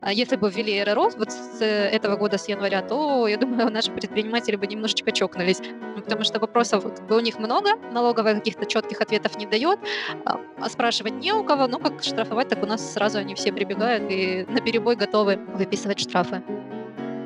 [0.00, 3.90] А если бы ввели РРО вот с этого года, с января, то, я думаю, наши
[3.90, 5.60] предприниматели бы немножечко чокнулись.
[5.60, 9.78] Ну, потому что вопросов как бы, у них много, налоговая каких-то четких ответов не дает,
[10.24, 13.52] а, а спрашивать не у кого, ну как штрафовать, так у нас сразу они все
[13.52, 16.42] прибегают и на перебой готовы выписывать штрафы.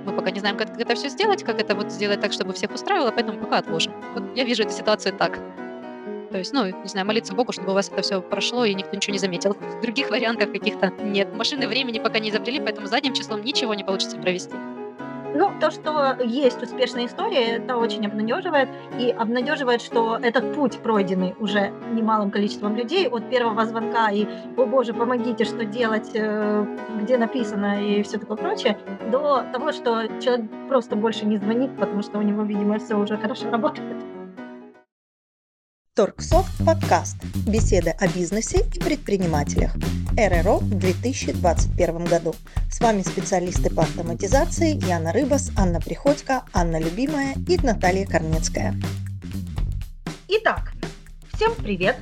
[0.04, 2.72] Мы пока не знаем, как это все сделать, как это вот сделать так, чтобы всех
[2.72, 3.95] устраивало, поэтому пока отложим.
[4.14, 5.38] Вот я вижу эту ситуацию так.
[6.35, 8.96] То есть, ну, не знаю, молиться Богу, чтобы у вас это все прошло и никто
[8.96, 9.57] ничего не заметил.
[9.82, 11.32] Других вариантов каких-то нет.
[11.32, 14.57] Машины времени пока не изобрели, поэтому задним числом ничего не получится провести.
[15.36, 18.68] Ну, то, что есть успешная история, это очень обнадеживает.
[18.99, 24.66] И обнадеживает, что этот путь пройденный уже немалым количеством людей от первого звонка и «О
[24.66, 26.66] боже, помогите, что делать, э,
[27.00, 28.77] где написано» и все такое прочее,
[29.08, 33.16] до того, что человек просто больше не звонит, потому что у него, видимо, все уже
[33.19, 34.14] хорошо работает.
[35.97, 37.16] Торксофт подкаст.
[37.47, 39.77] Беседы о бизнесе и предпринимателях.
[40.16, 42.34] РРО в 2021 году.
[42.69, 48.74] С вами специалисты по автоматизации Яна Рыбас, Анна Приходько, Анна Любимая и Наталья Корнецкая.
[50.27, 50.72] Итак,
[51.34, 51.97] всем привет!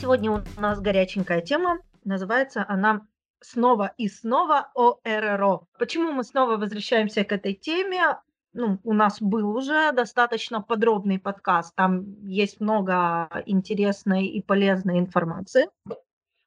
[0.00, 1.78] Сегодня у нас горяченькая тема.
[2.02, 3.06] Называется она
[3.40, 5.68] снова и снова о РРО.
[5.78, 8.16] Почему мы снова возвращаемся к этой теме?
[8.56, 15.68] Ну, у нас был уже достаточно подробный подкаст, там есть много интересной и полезной информации.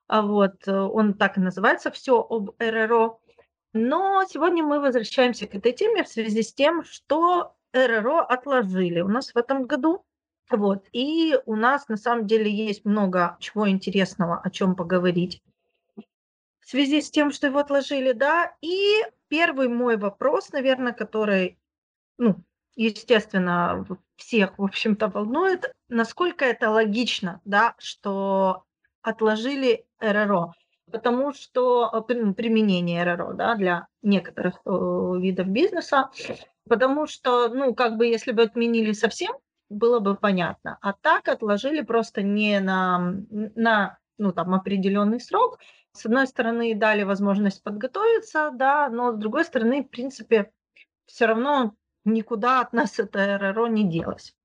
[0.07, 3.19] А вот, э, он так и называется «Все об РРО».
[3.73, 9.07] Но сегодня мы возвращаемся к этой теме в связи с тем, что РРО отложили у
[9.07, 10.03] нас в этом году.
[10.49, 15.43] Вот, и у нас на самом деле есть много чего интересного, о чем поговорить.
[16.59, 18.95] В связи с тем, что его отложили, да, и
[19.27, 21.59] первый мой вопрос, наверное, который
[22.19, 22.35] ну,
[22.75, 28.65] естественно, всех, в общем-то, волнует, насколько это логично, да, что
[29.01, 30.53] отложили РРО,
[30.91, 36.09] потому что э, применение РРО, да, для некоторых э, видов бизнеса,
[36.67, 39.33] потому что, ну, как бы, если бы отменили совсем,
[39.69, 45.59] было бы понятно, а так отложили просто не на, на ну, там, определенный срок,
[45.93, 50.51] с одной стороны, дали возможность подготовиться, да, но с другой стороны, в принципе,
[51.05, 51.75] все равно
[52.13, 54.35] никуда от нас это РРО не делось.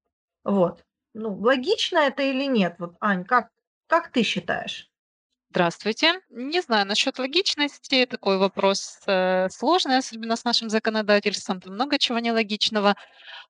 [0.45, 0.85] Вот.
[1.15, 2.77] Ну, логично это или нет?
[2.79, 3.51] Вот, Ань, как,
[3.87, 4.91] как ты считаешь?
[5.55, 6.15] Здравствуйте.
[6.31, 12.19] Не знаю насчет логичности, такой вопрос э, сложный, особенно с нашим законодательством, там много чего
[12.19, 12.97] нелогичного.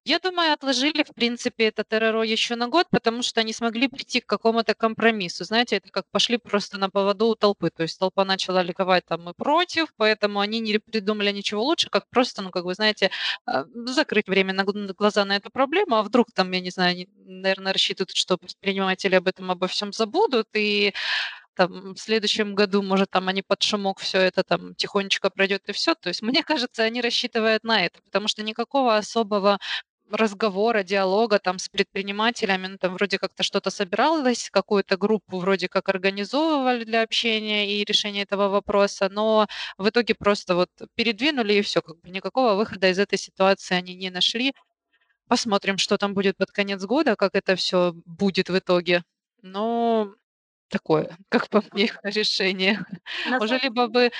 [0.04, 4.20] Я думаю, отложили, в принципе, этот РРО еще на год, потому что они смогли прийти
[4.20, 5.44] к какому-то компромиссу.
[5.44, 7.70] Знаете, это как пошли просто на поводу у толпы.
[7.70, 12.06] То есть толпа начала ликовать там и против, поэтому они не придумали ничего лучше, как
[12.10, 13.10] просто, ну, как вы знаете,
[13.46, 17.72] а, закрыть время на глаза на эту проблему, а вдруг там, я не знаю, наверное,
[17.72, 20.92] рассчитывают, что предприниматели об этом обо всем забудут, и
[21.54, 25.72] там в следующем году, может, там они под шумок все это там тихонечко пройдет и
[25.72, 25.94] все.
[25.94, 29.58] То есть, мне кажется, они рассчитывают на это, потому что никакого особого
[30.10, 35.88] разговора, диалога там с предпринимателями, ну, там вроде как-то что-то собиралось, какую-то группу вроде как
[35.88, 39.46] организовывали для общения и решения этого вопроса, но
[39.78, 43.94] в итоге просто вот передвинули и все, как бы никакого выхода из этой ситуации они
[43.94, 44.52] не нашли.
[45.28, 49.02] Посмотрим, что там будет под конец года, как это все будет в итоге.
[49.42, 50.14] Но
[50.74, 52.84] такое, как по мне, решение.
[53.40, 54.10] Уже либо вы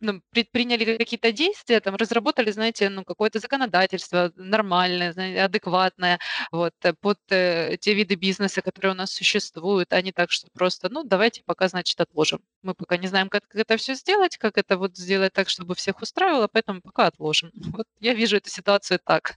[0.00, 6.18] ну, предприняли какие-то действия, там, разработали, знаете, ну, какое-то законодательство нормальное, знаете, адекватное,
[6.52, 10.48] вот, э, под э, те виды бизнеса, которые у нас существуют, а не так, что
[10.52, 12.40] просто, ну, давайте пока, значит, отложим.
[12.62, 16.02] Мы пока не знаем, как это все сделать, как это вот сделать так, чтобы всех
[16.02, 17.50] устраивало, поэтому пока отложим.
[17.76, 19.34] Вот я вижу эту ситуацию так.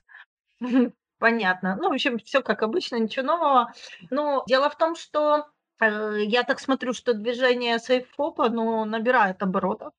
[1.18, 1.76] Понятно.
[1.80, 3.72] Ну, в общем, все как обычно, ничего нового.
[4.10, 5.46] Но дело в том, что
[5.86, 9.92] я так смотрю, что движение сейф-фопа, ну, набирает оборотов.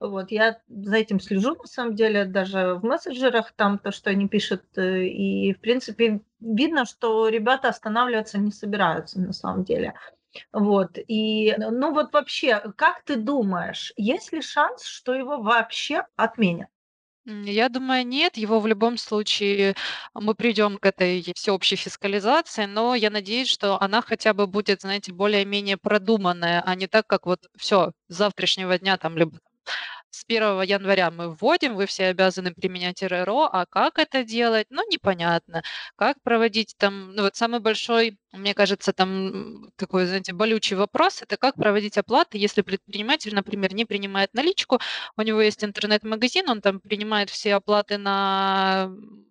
[0.00, 4.28] Вот, я за этим слежу, на самом деле, даже в мессенджерах, там то, что они
[4.28, 9.94] пишут, э, и, в принципе, видно, что ребята останавливаться не собираются, на самом деле.
[10.52, 16.68] Вот, и, ну вот вообще, как ты думаешь, есть ли шанс, что его вообще отменят?
[17.30, 18.36] Я думаю, нет.
[18.36, 19.74] Его в любом случае
[20.14, 25.12] мы придем к этой всеобщей фискализации, но я надеюсь, что она хотя бы будет, знаете,
[25.12, 29.38] более-менее продуманная, а не так, как вот все с завтрашнего дня там либо
[30.10, 34.82] с 1 января мы вводим, вы все обязаны применять РРО, а как это делать, ну,
[34.90, 35.62] непонятно.
[35.96, 41.36] Как проводить там, ну, вот самый большой мне кажется, там такой, знаете, болючий вопрос- это
[41.36, 44.78] как проводить оплаты, если предприниматель, например, не принимает наличку,
[45.16, 48.90] у него есть интернет-магазин, он там принимает все оплаты на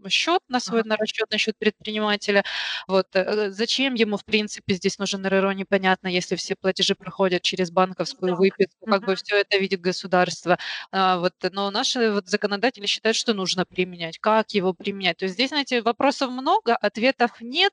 [0.09, 0.89] счет, на свой, Ага.
[0.89, 2.43] на расчетный счет предпринимателя.
[2.87, 7.71] Вот, э, зачем ему, в принципе, здесь нужен РРО, непонятно, если все платежи проходят через
[7.71, 8.37] банковскую Так.
[8.37, 10.57] выписку, как бы все это видит государство.
[10.91, 14.17] А, вот, но наши вот законодатели считают, что нужно применять.
[14.19, 15.17] Как его применять?
[15.17, 17.71] То есть здесь, знаете, вопросов много, ответов нет,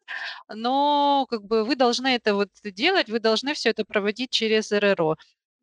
[0.52, 5.16] но как бы вы должны это вот делать, вы должны все это проводить через РРО.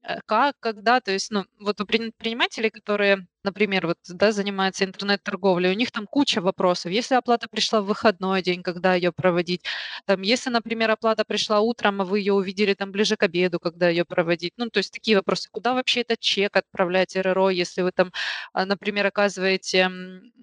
[0.05, 5.71] Э, как, когда, то есть, ну, вот у предпринимателей, которые, например, вот, да, занимаются интернет-торговлей,
[5.71, 6.91] у них там куча вопросов.
[6.91, 9.63] Если оплата пришла в выходной день, когда ее проводить?
[10.05, 13.87] Там, если, например, оплата пришла утром, а вы ее увидели там ближе к обеду, когда
[13.89, 14.53] ее проводить?
[14.57, 15.47] Ну, то есть такие вопросы.
[15.51, 18.11] Куда вообще этот чек отправлять РРО, если вы там,
[18.53, 19.89] а, например, оказываете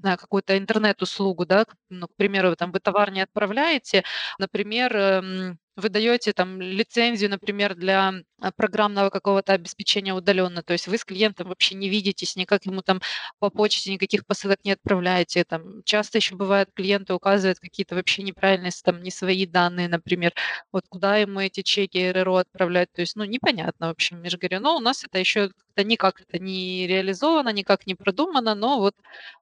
[0.03, 4.05] какую-то интернет-услугу, да, ну, к примеру, вы там вы товар не отправляете,
[4.39, 10.63] например, эм, вы даете там лицензию, например, для а, программного какого-то обеспечения удаленно.
[10.63, 13.01] То есть вы с клиентом вообще не видитесь, никак ему там
[13.39, 15.45] по почте никаких посылок не отправляете.
[15.45, 20.33] Там часто еще бывает, клиенты указывают какие-то вообще неправильные, там не свои данные, например.
[20.73, 22.93] Вот куда ему эти чеки РРО отправлять.
[22.93, 25.51] То есть, ну, непонятно, в общем, я же говорю, но у нас это еще
[25.81, 28.95] как-то никак это не реализовано, никак не продумано, но вот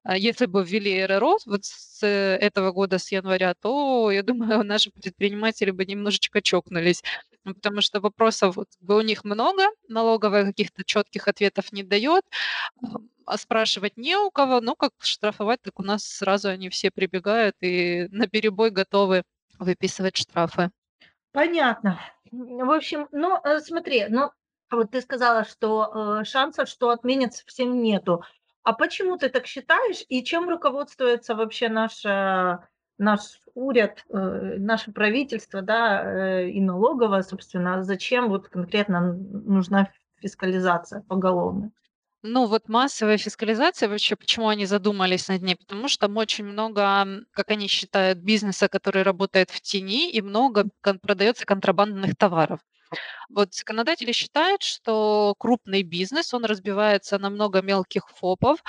[0.05, 4.63] а, если бы ввели РРО вот с э, этого года, с января, то, я думаю,
[4.65, 7.03] наши предприниматели бы немножечко чокнулись.
[7.45, 12.25] Ну, потому что вопросов вот у них много, налоговая каких-то четких ответов не дает,
[13.27, 14.61] а спрашивать не у кого.
[14.61, 19.23] Ну, как штрафовать, так у нас сразу они все прибегают и наперебой готовы
[19.59, 20.71] выписывать штрафы.
[21.33, 22.01] Понятно.
[22.31, 24.31] В общем, ну, э, смотри, ну,
[24.77, 28.23] вот ты сказала, что, э, шансов, что отменят совсем нету.
[28.63, 32.69] А почему ты так считаешь и чем руководствуется вообще наша
[32.99, 37.83] наш уряд, э, наше правительство, да, э, и налоговая, собственно?
[37.85, 41.71] Зачем вот конкретно нужна фискализация поголовная?
[42.23, 45.55] Ну, вот массовая фискализация, вообще, почему они задумались над ней?
[45.57, 50.65] Потому что там очень много, как они считают, бизнеса, который работает в тени, и много
[51.01, 52.61] продается контрабандных товаров.
[53.29, 58.63] Вот законодатели считают, что крупный бизнес, он разбивается на много мелких ФОПов,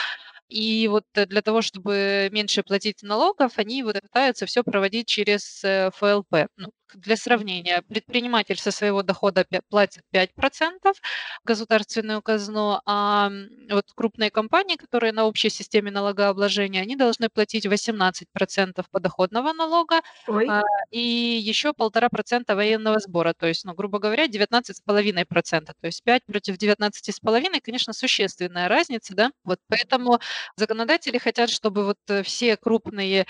[0.49, 5.63] и вот э, для того, чтобы меньше платить налогов, они вот пытаются все проводить через
[5.63, 6.47] э, ФЛП.
[6.57, 13.31] Ну, для сравнения, предприниматель со своего дохода платит 5% в государственную казну, а
[13.69, 20.47] вот крупные компании, которые на общей системе налогообложения, они должны платить 18% подоходного налога, Ой,
[20.49, 23.33] а, и еще полтора процента военного сбора.
[23.33, 25.75] То есть, ну, грубо говоря, 19,5%.
[25.79, 29.31] То есть 5 против 19,5, конечно, существенная разница, да.
[29.43, 30.19] Вот поэтому
[30.55, 33.25] законодатели хотят, чтобы вот э, все крупные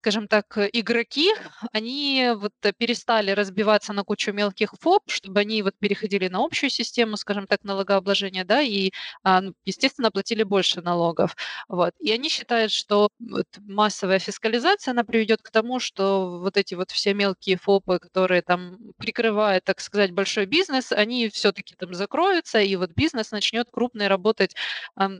[0.00, 1.30] скажем так, э, игроки,
[1.72, 6.70] они вот э, перестали разбиваться на кучу мелких ФОП, чтобы они вот переходили на общую
[6.70, 8.90] систему, скажем так, налогообложения, да, и,
[9.22, 11.36] а, ну, естественно, платили больше налогов.
[11.68, 11.92] Вот.
[12.00, 16.90] И они считают, что вот массовая фискализация, она приведет к тому, что вот эти вот
[16.90, 22.76] все мелкие ФОПы, которые там прикрывают, так сказать, большой бизнес, они все-таки там закроются, и
[22.76, 24.54] вот бизнес начнет крупный работать,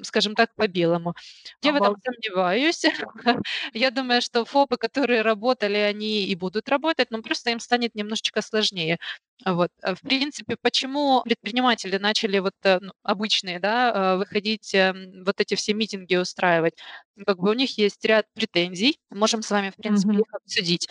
[0.03, 1.15] скажем так, по белому.
[1.63, 2.85] Я в этом сомневаюсь.
[3.73, 8.43] Я думаю, что ФОПы, которые работали, они и будут работать, но просто им станет немножечко
[8.43, 8.99] сложнее.
[9.45, 9.71] Вот.
[9.83, 15.41] А В принципе, почему предприниматели начали вот э, ну, обычные, да, э, выходить, эм, вот
[15.41, 16.75] эти все митинги устраивать?
[17.27, 20.23] Как бы у них есть ряд претензий, можем с вами, в принципе, Мгм.
[20.23, 20.89] их обсудить.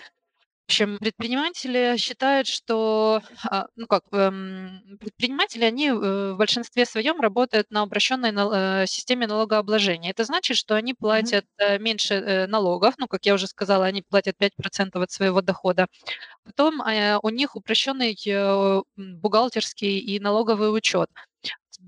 [0.68, 5.94] В общем, предприниматели считают, что, а, ну как, эм, предприниматели, они э,
[6.34, 10.10] в большинстве своем работают на упрощенной э, системе налогообложения.
[10.10, 14.38] Это значит, что они платят э, меньше налогов, ну, как я уже сказала, они платят
[14.40, 15.86] 5% от своего дохода.
[16.44, 16.82] Потом
[17.24, 18.16] у них упрощенный
[18.98, 21.10] бухгалтерский и налоговый учет.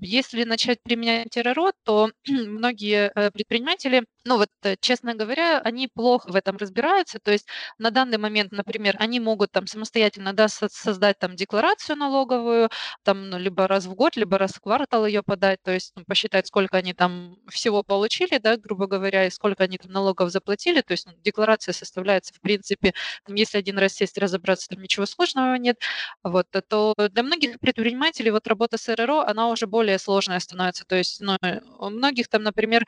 [0.00, 6.30] Если начать применять РРО, то многие э, предприниматели, ну вот, э, честно говоря, они плохо
[6.30, 7.18] в этом разбираются.
[7.18, 7.46] То есть
[7.78, 12.68] на данный момент, например, они могут там самостоятельно да, со- создать там декларацию налоговую,
[13.02, 16.04] там ну, либо раз в год, либо раз в квартал ее подать, то есть ну,
[16.04, 20.80] посчитать, сколько они там всего получили, да, грубо говоря, и сколько они там налогов заплатили.
[20.82, 22.92] То есть ну, декларация составляется, в принципе,
[23.24, 25.76] там, если один раз сесть разобраться, там ничего сложного нет.
[26.22, 30.84] Вот, э, то для многих предпринимателей вот работа с РРО, она уже более сложная становится.
[30.84, 32.84] То есть, ну, э, у многих там, например,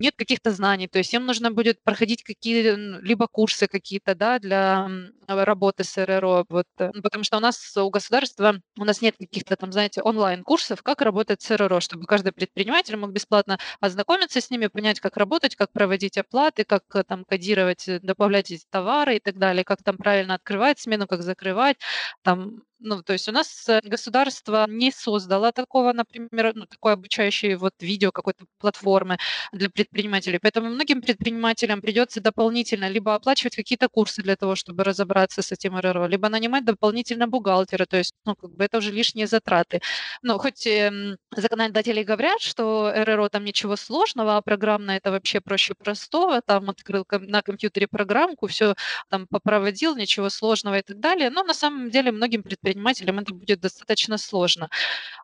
[0.00, 4.88] нет каких-то знаний, то есть им нужно будет проходить какие-либо курсы какие-то, да, для
[5.28, 9.16] работы с РРО, вот, э, ну, потому что у нас у государства, у нас нет
[9.18, 14.50] каких-то там, знаете, онлайн-курсов, как работать с РРО, чтобы каждый предприниматель мог бесплатно ознакомиться с
[14.50, 19.36] ними, понять, как работать, как проводить оплаты, как э, там кодировать, добавлять товары и так
[19.38, 21.76] далее, как там правильно открывать смену, как закрывать,
[22.22, 27.54] там ну, то есть у нас э, государство не создало такого, например, ну, такой обучающей
[27.54, 29.18] вот видео какой-то платформы
[29.52, 30.38] для предпринимателей.
[30.40, 35.76] Поэтому многим предпринимателям придется дополнительно либо оплачивать какие-то курсы для того, чтобы разобраться с этим
[35.78, 37.84] РРО, либо нанимать дополнительно бухгалтера.
[37.86, 39.80] То есть, ну, как бы это уже лишние затраты.
[40.22, 45.74] Но хоть э, законодатели говорят, что РРО там ничего сложного, а программно это вообще проще
[45.74, 48.74] простого, там открыл на компьютере программку, все
[49.10, 51.28] там попроводил, ничего сложного и так далее.
[51.30, 54.70] Но на самом деле многим предпринимателям предпринимателям это будет достаточно сложно.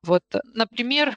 [0.02, 0.22] Вот,
[0.54, 1.16] например,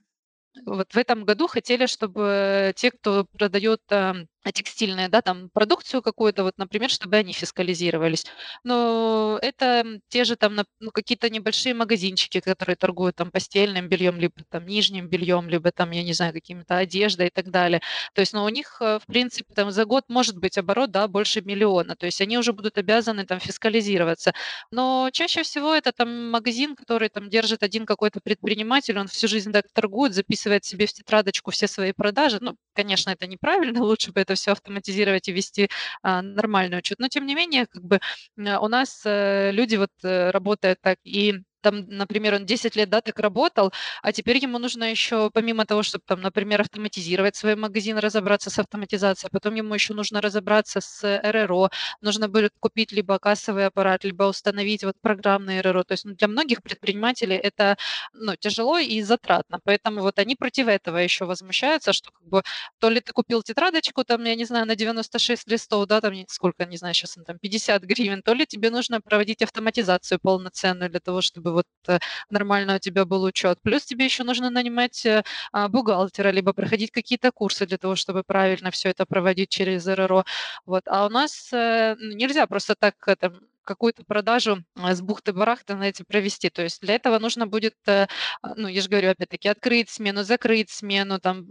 [0.65, 6.43] вот в этом году хотели, чтобы те, кто продает эм, текстильные, да, там продукцию какую-то,
[6.43, 8.25] вот, например, чтобы они фискализировались.
[8.63, 14.35] Но это те же там ну, какие-то небольшие магазинчики, которые торгуют там постельным бельем, либо
[14.49, 17.81] там нижним бельем, либо там, я не знаю, какими-то одеждой и так далее.
[18.13, 21.07] То есть, ну, у них, э, в принципе, там за год может быть оборот, да,
[21.07, 21.95] больше миллиона.
[21.95, 24.33] То есть они уже будут обязаны там фискализироваться.
[24.71, 29.51] Но чаще всего это там магазин, который там держит один какой-то предприниматель, он всю жизнь
[29.51, 32.37] так торгует, записывает себе в тетрадочку все свои продажи.
[32.41, 35.69] Ну, конечно, это неправильно, лучше бы это все автоматизировать и вести
[36.03, 36.99] а, нормальный учет.
[36.99, 37.99] Но тем не менее, как бы
[38.37, 43.01] у нас э, люди вот э, работают так и там, например, он 10 лет, да,
[43.01, 47.97] так работал, а теперь ему нужно еще, помимо того, чтобы там, например, автоматизировать свой магазин,
[47.97, 51.69] разобраться с автоматизацией, потом ему еще нужно разобраться с РРО,
[52.01, 55.83] нужно будет купить либо кассовый аппарат, либо установить вот программный РРО.
[55.83, 57.77] То есть ну, для многих предпринимателей это
[58.13, 62.43] ну, тяжело и затратно, поэтому вот они против этого еще возмущаются, что как бы
[62.79, 66.65] то ли ты купил тетрадочку, там, я не знаю, на 96 листов, да, там сколько,
[66.65, 70.99] не знаю, сейчас он там 50 гривен, то ли тебе нужно проводить автоматизацию полноценную для
[70.99, 73.59] того, чтобы чтобы вот э, нормально у тебя был учет.
[73.63, 78.23] Плюс тебе еще нужно нанимать э, а, бухгалтера, либо проходить какие-то курсы для того, чтобы
[78.23, 80.25] правильно все это проводить через РРО.
[80.65, 80.83] Вот.
[80.87, 86.49] А у нас э, нельзя просто так это, какую-то продажу с бухты-барахты, знаете, провести.
[86.49, 88.07] То есть для этого нужно будет, а,
[88.55, 91.45] ну, я же говорю, опять-таки, открыть смену, закрыть смену, там,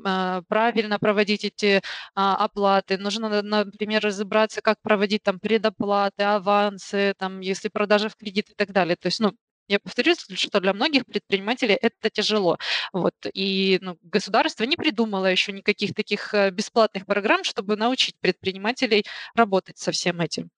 [0.49, 1.81] правильно проводить эти
[2.15, 2.99] а, оплаты.
[2.99, 8.73] Нужно, например, разобраться, как проводить там предоплаты, авансы, там, если продажа в кредит и так
[8.73, 8.97] далее.
[8.97, 9.33] То есть, ну,
[9.69, 12.59] я повторюсь, что для многих предпринимателей это тяжело.
[12.93, 13.15] Вот.
[13.35, 19.79] И ну, государство не придумало еще никаких таких э, бесплатных программ, чтобы научить предпринимателей работать
[19.79, 20.51] со всем этим.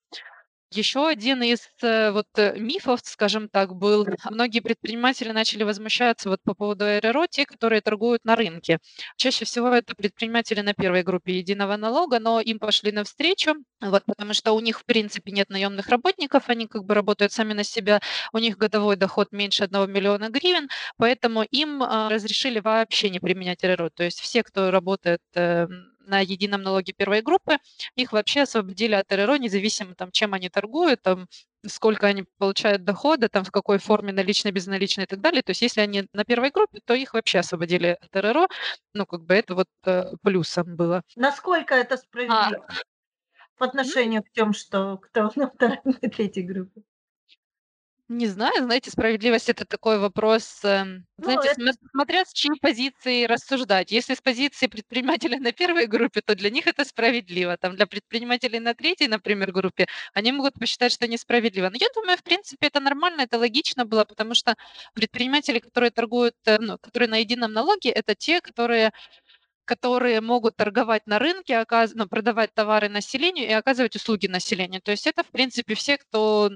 [0.73, 6.41] Еще один из э, вот э, мифов, скажем так, был, многие предприниматели начали возмущаться вот
[6.45, 8.79] по поводу РРО, те, которые торгуют на рынке.
[9.17, 14.33] Чаще всего это предприниматели на первой группе единого налога, но им пошли навстречу, вот, потому
[14.33, 18.01] что у них, в принципе, нет наемных работников, они как бы работают сами на себя,
[18.33, 23.65] у них годовой доход меньше 1 миллиона гривен, поэтому им а, разрешили вообще не применять
[23.65, 23.91] РРО.
[23.91, 25.67] То есть все, кто работает э,
[26.01, 27.59] на едином налоге первой группы,
[27.95, 31.27] их вообще освободили от РРО, независимо там, чем они торгуют, там,
[31.67, 35.43] сколько они получают дохода, там, в какой форме наличной, безналичной и так далее.
[35.43, 38.49] То есть если они на первой группе, то их вообще освободили от РРО.
[38.95, 41.03] Ну, как бы это вот э, плюсом было.
[41.17, 42.67] Насколько это справедливо?
[42.69, 42.75] А,
[43.59, 46.83] по отношению к тем, что кто на второй и третьей группе?
[48.13, 53.25] Не знаю, знаете, справедливость это такой вопрос, эм, Ну, знаете, это смотря с чьей позиции
[53.25, 53.93] рассуждать.
[53.93, 57.57] Если с позиции предпринимателя на первой группе, то для них это справедливо.
[57.57, 61.71] Там для предпринимателей на третьей, например, группе, они могут посчитать, что несправедливо.
[61.71, 64.57] Но я думаю, в принципе, это нормально, это логично было, потому что
[64.93, 68.91] предприниматели, которые торгуют, э, ну, которые на едином налоге, это те, которые
[69.65, 74.83] которые могут торговать на рынке, оказ ну, продавать товары населению и оказывать услуги населению.
[74.83, 76.51] То есть это, в принципе, все, кто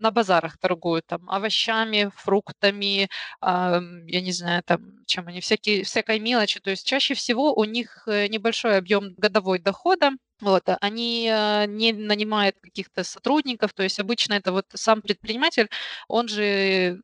[0.00, 3.08] на базарах торгуют, там, овощами, фруктами,
[3.40, 6.60] а, я не знаю, там, чем они, всякие, всякой мелочи.
[6.60, 11.66] То есть чаще всего у них э, небольшой объем годовой дохода, вот, а они э,
[11.66, 15.68] не нанимают каких-то сотрудников, то есть обычно это вот сам предприниматель,
[16.08, 17.02] он же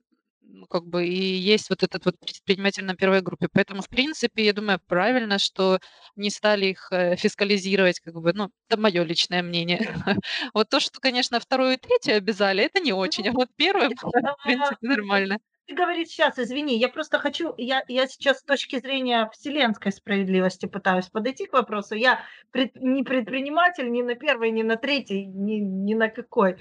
[0.57, 3.49] ну, как бы и есть вот этот вот предприниматель на первой группе.
[3.53, 5.79] Поэтому, в принципе, я думаю, правильно, что
[6.17, 9.79] не стали их э, фискализировать, как бы, ну, это мое личное мнение.
[10.55, 13.91] Вот то, что, конечно, вторую и третью обязали, это не очень, а вот первую,
[14.41, 18.79] в принципе, нормально ты говоришь сейчас, извини, я просто хочу, я, я сейчас с точки
[18.79, 21.97] зрения вселенской справедливости пытаюсь подойти к вопросу.
[21.97, 22.21] Я
[22.53, 26.57] пред, не предприниматель ни на первой, ни на третьей, ни, ни на какой.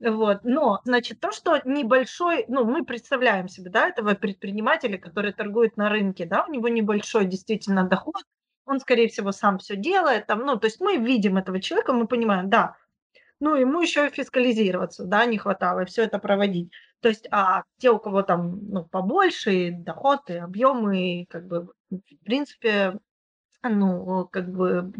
[0.00, 0.40] Вот.
[0.42, 5.88] Но, значит, то, что небольшой, ну, мы представляем себе, да, этого предпринимателя, который торгует на
[5.88, 8.24] рынке, да, у него небольшой действительно доход,
[8.66, 12.06] он, скорее всего, сам все делает, там, ну, то есть мы видим этого человека, мы
[12.06, 12.76] понимаем, да,
[13.40, 16.70] ну, ему еще фискализироваться, да, не хватало, и все это проводить.
[17.00, 21.68] То есть, а те, у кого там, ну, побольше, и доход, и объемы, как бы,
[21.90, 22.98] в принципе,
[23.62, 24.92] ну, как бы,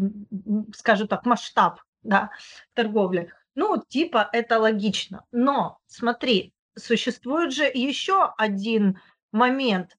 [0.74, 2.30] скажу так, масштаб, да,
[2.74, 3.32] торговли.
[3.54, 5.24] Ну, типа, это логично.
[5.32, 9.00] Но, смотри, существует же еще один
[9.32, 9.96] момент.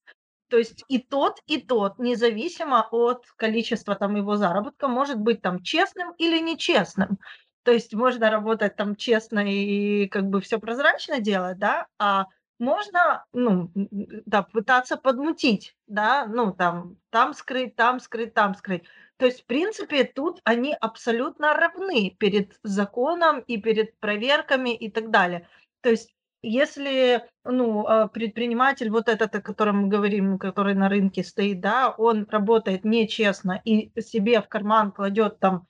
[0.50, 5.62] То есть и тот, и тот, независимо от количества там его заработка, может быть там
[5.62, 7.20] честным или нечестным.
[7.64, 12.26] То есть можно работать там честно и как бы все прозрачно делать, да, а
[12.60, 18.84] можно, ну, да, пытаться подмутить, да, ну, там, там скрыть, там скрыть, там скрыть.
[19.18, 25.10] То есть, в принципе, тут они абсолютно равны перед законом и перед проверками и так
[25.10, 25.48] далее.
[25.82, 31.24] То есть, если, ну, а, предприниматель, вот этот, о котором мы говорим, который на рынке
[31.24, 35.68] стоит, да, он работает нечестно и себе в карман кладет там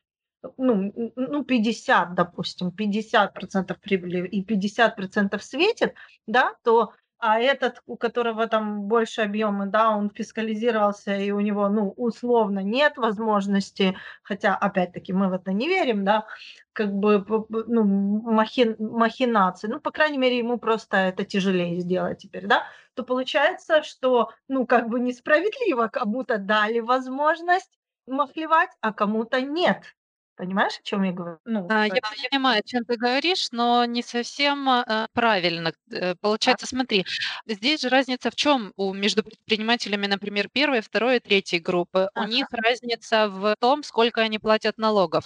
[0.57, 5.95] ну, ну 50, допустим, 50% прибыли и 50% светит,
[6.27, 11.67] да, то а этот, у которого там больше объемы, да, он фискализировался, и у него,
[11.67, 16.25] ну, условно нет возможности, хотя, опять-таки, мы в это не верим, да,
[16.71, 17.25] как бы,
[17.67, 23.03] ну, махи, махинации, ну, по крайней мере, ему просто это тяжелее сделать теперь, да, то
[23.03, 27.77] получается, что, ну, как бы несправедливо, кому-то дали возможность
[28.07, 29.83] махлевать, а кому-то нет.
[30.39, 31.39] Понимаешь, о чем я говорю?
[31.43, 35.71] Ну, А, я понимаю, о чем ты говоришь, но не совсем, а, правильно.
[35.91, 37.05] Э, получается, смотри,
[37.45, 42.09] здесь же разница в чем у между предпринимателями, например, первой, второй и третьей группы?
[42.15, 42.25] У Ага.
[42.25, 45.25] них разница в том, сколько они платят налогов.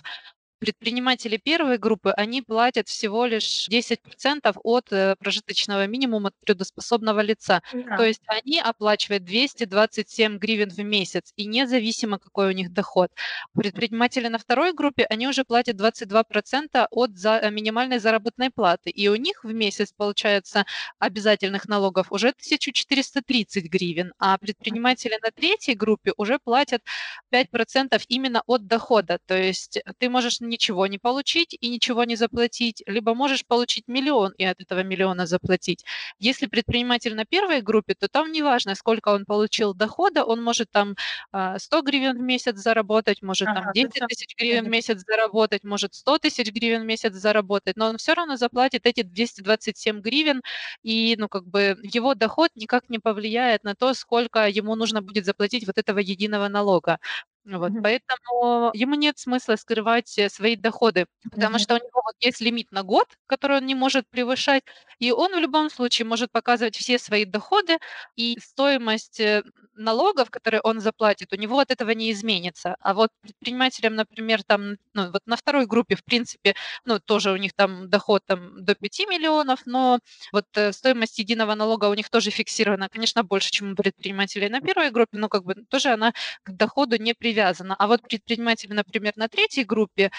[0.64, 7.62] Предприниматели первой группы, они платят всего лишь 10% от, э, прожиточного минимума трудоспособного лица.
[7.98, 8.06] То Да.
[8.06, 13.12] есть они оплачивают 227 гривен в месяц, и независимо, какой у них доход.
[13.54, 19.10] Предприниматели на второй группе, они уже платят 22% от за э, минимальной заработной платы, и
[19.10, 20.66] у них в месяц получается
[20.98, 26.82] обязательных налогов уже 1430 гривен, а предприниматели на третьей группе уже платят
[27.30, 29.20] 5% именно от дохода.
[29.26, 34.34] То есть ты можешь ничего не получить и ничего не заплатить, либо можешь получить миллион
[34.38, 35.84] и от этого миллиона заплатить.
[36.20, 40.96] Если предприниматель на первой группе, то там неважно, сколько он получил дохода, он может там
[41.32, 44.70] а, 100 гривен в месяц заработать, может там Ага, есть 10 он тысяч гривен в
[44.70, 49.02] месяц заработать, может 100 тысяч гривен в месяц заработать, но он все равно заплатит эти
[49.04, 50.42] 227 гривен,
[50.84, 55.26] и ну как бы его доход никак не повлияет на то, сколько ему нужно будет
[55.26, 57.00] заплатить вот этого единого налога.
[57.46, 57.84] Вот, Мгм.
[57.84, 61.60] поэтому ему нет смысла скрывать, э, свои доходы, потому Мгм.
[61.60, 64.64] что у него вот есть лимит на год, который он не может превышать,
[65.00, 67.80] и он в любом случае может показывать все свои доходы,
[68.16, 69.44] и стоимость, э,
[69.76, 72.76] налогов, которые он заплатит, у него от этого не изменится.
[72.80, 76.56] А вот предпринимателям, например, там, ну, вот на второй группе, в принципе,
[76.86, 80.00] ну, тоже у них там доход там до пяти миллионов, но
[80.32, 84.62] вот, э, стоимость единого налога у них тоже фиксирована, конечно, больше, чем у предпринимателей на
[84.62, 87.76] первой группе, но как бы тоже она к доходу не привязана.
[87.78, 90.12] А вот предприниматели, например, на третьей группе,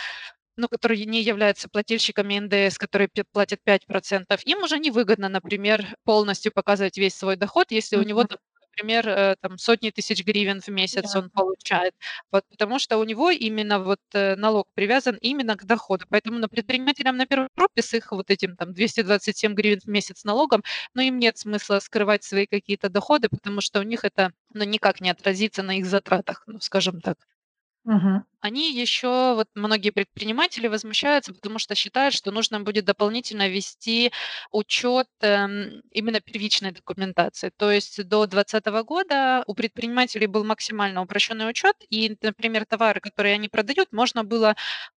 [0.57, 6.97] ну, которые не являются плательщиками НДС, которые платят 5%, им уже невыгодно, например, полностью показывать
[6.99, 8.25] весь свой доход, если у него
[8.77, 11.31] например, э, там сотни тысяч гривен в месяц он Ясно.
[11.31, 11.95] получает.
[12.31, 16.05] Вот, потому что у него именно вот э, налог привязан именно к доходу.
[16.09, 20.25] Поэтому на предпринимателям на первой группе с их вот этим там 227 гривен в месяц
[20.25, 20.63] налогом,
[20.95, 25.01] но им нет смысла скрывать свои какие-то доходы, потому что у них это ну, никак
[25.01, 27.17] не отразится на их затратах, ну, скажем так.
[27.85, 28.25] Мгм.
[28.45, 34.13] Они еще, вот многие предприниматели возмущаются, потому что считают, что нужно будет дополнительно вести
[34.53, 37.51] учет эм, именно первичной документации.
[37.57, 43.35] То есть до 2020 года у предпринимателей был максимально упрощенный учет, и, например, товары, которые
[43.37, 44.57] они продают, можно было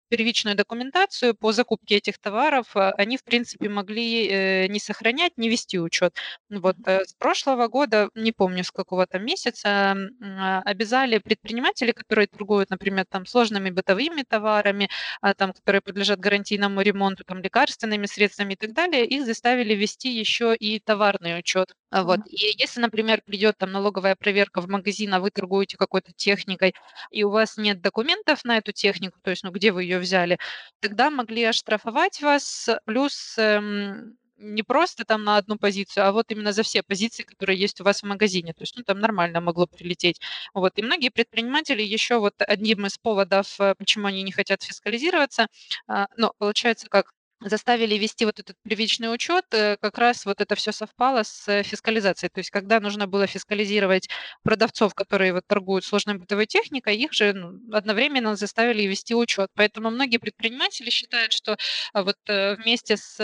[0.09, 5.49] первичную документацию по закупке этих товаров, а, они, в принципе, могли э, не сохранять, не
[5.49, 6.15] вести учет.
[6.51, 12.27] Вот э, с прошлого года, не помню с какого там месяца, а, обязали предпринимателей, которые
[12.29, 14.89] торгуют, например, там сложными бытовыми товарами,
[15.21, 20.11] а, там, которые подлежат гарантийному ремонту, там, лекарственными средствами и так далее, их заставили вести
[20.11, 21.75] еще и товарный учет.
[21.91, 22.21] А, Вот.
[22.27, 26.75] И если, например, придет там налоговая проверка в магазин, а вы торгуете какой-то техникой,
[27.11, 30.39] и у вас нет документов на эту технику, то есть, ну, где вы ее взяли,
[30.81, 36.53] тогда могли оштрафовать вас, плюс эм, не просто там на одну позицию, а вот именно
[36.53, 38.53] за все позиции, которые есть у вас в магазине.
[38.53, 40.21] То есть, ну, там нормально могло прилететь.
[40.55, 40.79] Вот.
[40.79, 45.49] И многие предприниматели еще вот одним из поводов, э, почему они не хотят фискализироваться,
[45.89, 50.55] а, ну, получается как, заставили вести вот этот привычный учет, э, как раз вот это
[50.55, 52.31] все совпало с э, фискализацией.
[52.31, 54.09] То есть когда нужно было фискализировать
[54.43, 59.51] продавцов, которые вот торгуют сложной бытовой техникой, их же ну, одновременно заставили вести учет.
[59.55, 61.57] Поэтому многие предприниматели считают, что
[61.93, 63.17] а, вот э, вместе с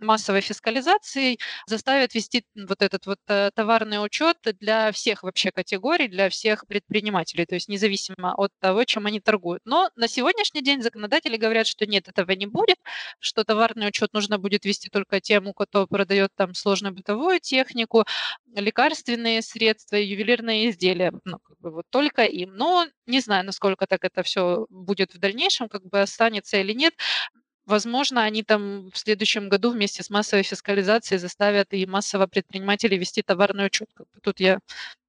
[0.00, 3.18] массовой фискализацией заставят вести вот этот вот
[3.54, 9.06] товарный учет для всех вообще категорий, для всех предпринимателей, то есть независимо от того, чем
[9.06, 9.62] они торгуют.
[9.64, 12.78] Но на сегодняшний день законодатели говорят, что нет, этого не будет,
[13.20, 18.04] что товарный учет нужно будет вести только тем, кто продает там сложную бытовую технику,
[18.54, 22.54] лекарственные средства, ювелирные изделия, ну, как бы вот только им.
[22.54, 26.94] Но не знаю, насколько так это все будет в дальнейшем, как бы останется или нет.
[27.66, 33.22] Возможно, они там в следующем году вместе с массовой фискализацией заставят и массово предпринимателей вести
[33.22, 33.88] товарный учет.
[34.22, 34.58] Тут я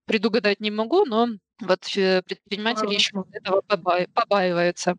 [0.05, 1.29] предугадать не могу, но
[1.61, 4.95] вот э, предприниматели еще этого побаиваются.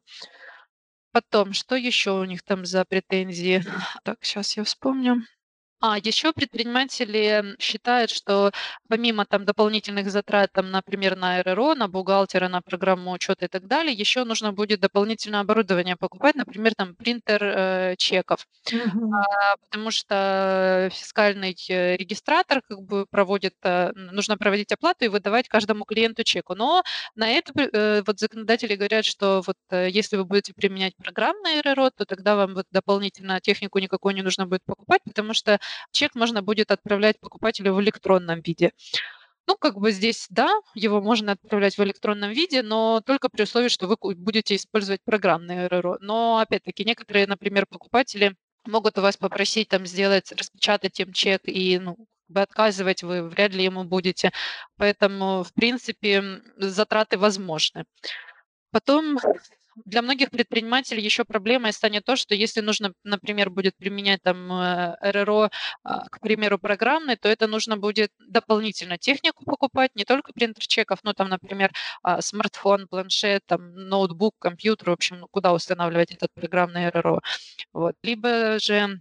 [1.12, 3.62] Потом, что еще у них там за претензии?
[4.05, 5.22] Так, сейчас я вспомню.
[5.85, 8.53] А еще предприниматели считают, что
[8.88, 13.66] помимо там дополнительных затрат, там, например, на РРО, на бухгалтера, на программу учета и так
[13.66, 19.12] далее, еще нужно будет дополнительное оборудование покупать, например, там принтер э, чеков, Мгм.
[19.12, 25.49] А, потому что фискальный э, регистратор как бы проводит, э, нужно проводить оплату и выдавать
[25.49, 26.55] каждому клиенту чеку.
[26.55, 26.85] Но
[27.16, 31.90] на это э, вот законодатели говорят, что вот э, если вы будете применять программное РРО,
[31.90, 35.59] то тогда вам вот дополнительно технику никакой не нужно будет покупать, потому что
[35.92, 38.72] чек можно будет отправлять покупателю в электронном виде.
[39.46, 43.68] Ну, как бы здесь, да, его можно отправлять в электронном виде, но только при условии,
[43.68, 45.98] что вы будете использовать программное РРО.
[46.00, 51.78] Но, опять-таки, некоторые, например, покупатели могут у вас попросить там сделать, распечатать им чек и
[51.80, 51.96] ну,
[52.35, 54.30] отказывать вы вряд ли ему будете.
[54.76, 57.85] Поэтому, в принципе, затраты возможны.
[58.70, 59.18] Потом
[59.85, 64.96] для многих предпринимателей еще проблемой станет то, что если нужно, например, будет применять там э,
[65.00, 65.50] РРО,
[65.85, 71.00] а, к примеру, программный, то это нужно будет дополнительно технику покупать, не только принтер чеков,
[71.02, 76.30] но там, например, а, смартфон, планшет, там, ноутбук, компьютер, в общем, ну, куда устанавливать этот
[76.35, 77.20] программный РРО.
[77.72, 77.94] Вот.
[78.02, 79.00] Либо же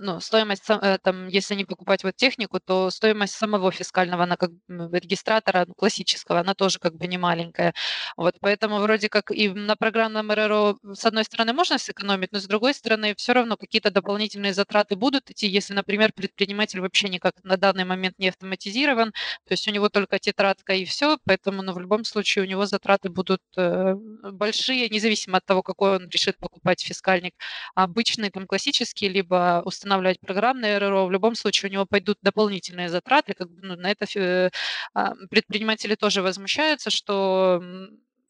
[0.00, 4.50] ну, стоимость, э, там, если не покупать вот технику, то стоимость самого фискального, она как
[4.68, 7.74] регистратора ну, классического, она тоже как бы не маленькая.
[8.16, 12.46] Вот, поэтому вроде как и на программном РРО с одной стороны можно сэкономить, но с
[12.46, 17.56] другой стороны все равно какие-то дополнительные затраты будут идти, если, например, предприниматель вообще никак на
[17.56, 21.78] данный момент не автоматизирован, то есть у него только тетрадка и все, поэтому ну, в
[21.78, 26.82] любом случае у него затраты будут э, большие, независимо от того, какой он решит покупать
[26.82, 27.34] фискальник,
[27.76, 33.34] обычный, там, классический, либо устанавливать программное РРО, в любом случае у него пойдут дополнительные затраты.
[33.34, 34.50] Как бы, ну, на это
[34.94, 37.60] а, предприниматели тоже возмущаются, что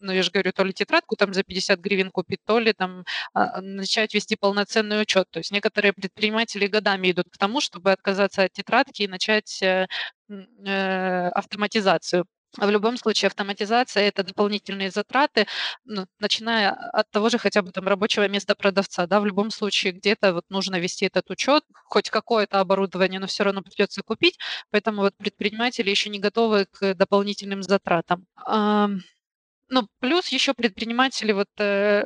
[0.00, 3.04] ну, я же говорю, то ли тетрадку там за 50 гривен купить, то ли там
[3.34, 5.28] а, начать вести полноценный учет.
[5.30, 9.86] То есть некоторые предприниматели годами идут к тому, чтобы отказаться от тетрадки и начать э,
[10.28, 12.26] э, автоматизацию.
[12.56, 15.46] А в любом случае автоматизация это дополнительные затраты,
[15.84, 19.92] ну, начиная от того же хотя бы там рабочего места продавца, да, в любом случае
[19.92, 24.38] где-то вот нужно вести этот учет, хоть какое-то оборудование, но все равно придется купить,
[24.70, 28.26] поэтому вот предприниматели еще не готовы к дополнительным затратам.
[29.70, 32.04] Ну, плюс еще предприниматели вот э,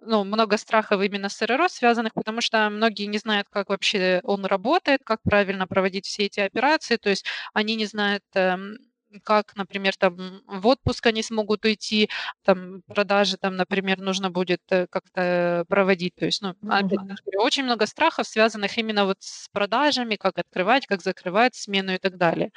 [0.00, 4.44] ну, много страхов именно с РРО связанных, потому что многие не знают, как вообще он
[4.44, 8.78] работает, как правильно проводить все эти операции, то есть они не знают эм,
[9.24, 12.08] как, например, там в отпуск они смогут уйти,
[12.44, 16.14] там продажи, там, например, нужно будет э, как-то проводить.
[16.16, 17.00] То есть, ну, опять
[17.36, 22.16] очень много страхов, связанных именно вот с продажами, как открывать, как закрывать смену и так
[22.16, 22.50] далее.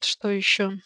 [0.00, 0.78] Что еще?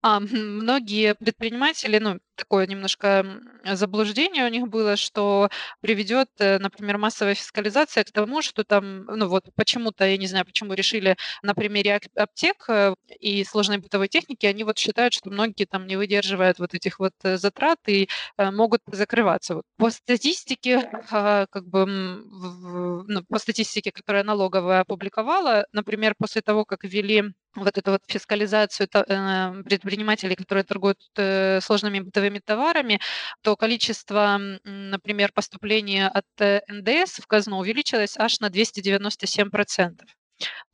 [0.00, 3.26] А, многие предприниматели, ну, такое немножко
[3.64, 9.26] заблуждение у них было, что приведет, э, например, массовая фискализация к тому, что там, ну
[9.26, 14.46] вот почему-то, я не знаю, почему решили на примере аптек э, и сложной бытовой техники,
[14.46, 18.08] они вот считают, что многие там не выдерживают вот этих вот э, затрат и
[18.38, 19.56] могут закрываться.
[19.56, 19.64] Вот.
[19.78, 26.84] По статистике, а, как бы, ну, по статистике, которая налоговая опубликовала, например, после того, как
[26.84, 27.24] ввели
[27.64, 30.98] вот эту вот фискализацию предпринимателей, которые торгуют
[31.62, 33.00] сложными бытовыми товарами,
[33.42, 39.98] то количество, например, поступления от э, НДС в казну увеличилось аж на 297%.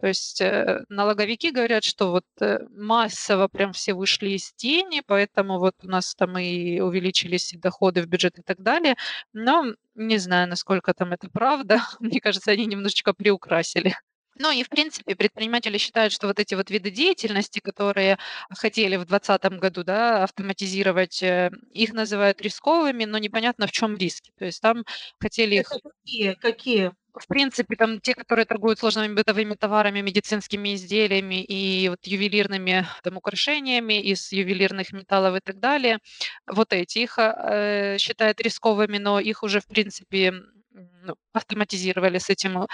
[0.00, 5.58] То есть э, налоговики говорят, что вот э, массово прям все вышли из тени, поэтому
[5.58, 8.96] вот у нас там и увеличились и доходы в бюджет и так далее.
[9.32, 11.80] Но не знаю, насколько там это правда.
[12.00, 13.94] Мне кажется, они немножечко приукрасили.
[14.36, 18.18] Ну и, в принципе, предприниматели считают, что вот эти вот виды деятельности, которые
[18.50, 24.32] хотели в 2020 году да, автоматизировать, э, их называют рисковыми, но непонятно, в чем риски.
[24.38, 24.84] То есть там
[25.20, 25.70] хотели их...
[25.70, 26.34] Это какие?
[26.34, 26.92] Какие?
[27.14, 33.16] В принципе, там те, которые торгуют сложными бытовыми товарами, медицинскими изделиями и вот ювелирными там,
[33.16, 36.00] украшениями из ювелирных металлов и так далее,
[36.48, 40.32] вот эти их э, считают рисковыми, но их уже, в принципе,
[40.72, 42.66] ну, автоматизировали с этим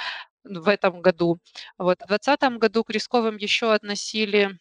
[0.44, 1.38] в этом году.
[1.78, 1.98] Вот.
[2.02, 4.58] В 2020 году к рисковым еще относили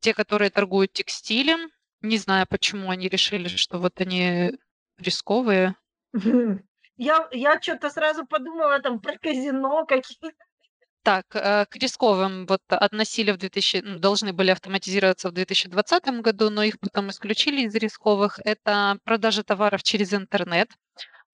[0.00, 1.70] те, которые торгуют текстилем.
[2.00, 4.52] Не знаю, почему они решили, что вот они
[4.98, 5.76] рисковые.
[6.98, 10.30] Я, я что-то сразу подумала там про казино какие-то.
[11.02, 16.48] Так, э, к рисковым вот относили в 2000, ну, должны были автоматизироваться в 2020 году,
[16.50, 18.38] но их потом исключили из рисковых.
[18.44, 20.70] Это продажа товаров через интернет.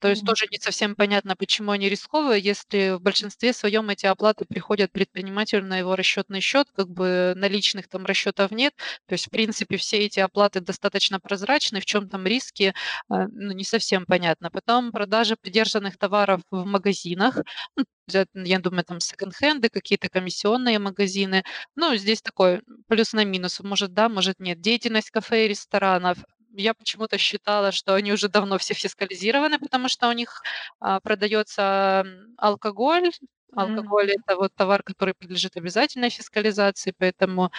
[0.00, 4.44] То есть тоже не совсем понятно, почему они рисковые, если в большинстве своем эти оплаты
[4.44, 8.74] приходят предпринимателю на его расчетный счет, как бы наличных там расчетов нет.
[9.06, 12.74] То есть, в принципе, все эти оплаты достаточно прозрачны, в чем там риски,
[13.08, 14.50] а, ну, не совсем понятно.
[14.50, 17.38] Потом продажа придержанных товаров в магазинах,
[17.76, 17.84] ну,
[18.34, 21.42] я думаю, там секонд-хенды, какие-то комиссионные магазины.
[21.76, 23.60] Ну, здесь такой плюс на минус.
[23.60, 24.60] Может, да, может, нет.
[24.60, 26.18] Деятельность кафе и ресторанов,
[26.50, 30.42] я почему-то считала, что они уже давно все фискализированы, потому что у них
[30.80, 32.04] а, продается
[32.36, 33.10] алкоголь.
[33.54, 37.50] Алкоголь это вот товар, который подлежит обязательной фискализации, поэтому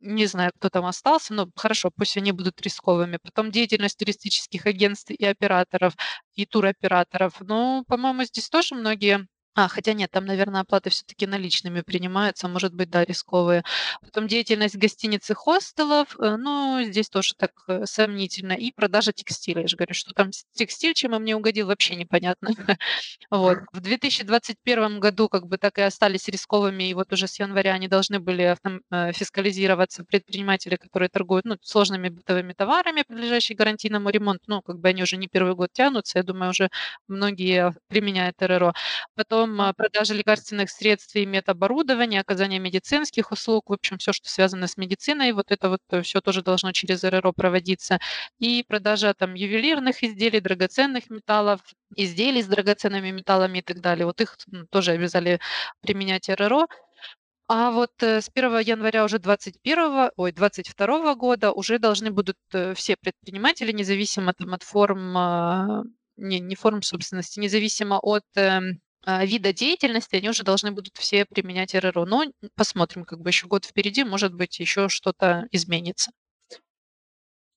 [0.00, 3.18] не знаю, кто там остался, но хорошо, пусть они будут рисковыми.
[3.22, 5.94] Потом деятельность туристических агентств и операторов,
[6.34, 7.40] и туроператоров.
[7.40, 12.74] Ну, по-моему, здесь тоже многие а, хотя нет, там, наверное, оплаты все-таки наличными принимаются, может
[12.74, 13.62] быть, да, рисковые.
[14.02, 18.52] Потом деятельность гостиниц и хостелов, э, ну, здесь тоже так э, сомнительно.
[18.54, 19.62] И продажа текстиля.
[19.62, 22.50] Я же говорю, что там текстиль, чем он мне угодил, вообще непонятно.
[23.30, 23.58] Вот.
[23.72, 27.88] В 2021 году как бы так и остались рисковыми, и вот уже с января они
[27.88, 28.56] должны были
[28.90, 34.44] э, фискализироваться предприниматели, которые торгуют ну, сложными бытовыми товарами, подлежащие гарантийному ремонту.
[34.46, 36.70] Ну, как бы они уже не первый год тянутся, я думаю, уже
[37.08, 38.72] многие применяют РРО.
[39.14, 44.28] Потом потом а, продажа лекарственных средств и медоборудования, оказание медицинских услуг, в общем, все, что
[44.28, 47.98] связано с медициной, вот это вот э, все тоже должно через РРО проводиться.
[48.38, 51.60] И продажа там ювелирных изделий, драгоценных металлов,
[51.96, 54.06] изделий с драгоценными металлами и так далее.
[54.06, 54.36] Вот их
[54.70, 55.40] тоже обязали
[55.82, 56.66] применять РРО.
[57.48, 62.72] А вот э, с 1 января уже 21, ой, 22 года уже должны будут э,
[62.74, 65.82] все предприниматели, независимо там, от форм, а,
[66.16, 71.74] не, не форм собственности, независимо от эм, вида деятельности, они уже должны будут все применять
[71.74, 72.04] РРО.
[72.06, 72.24] Но
[72.56, 76.12] посмотрим, как бы еще год впереди, может быть, еще что-то изменится.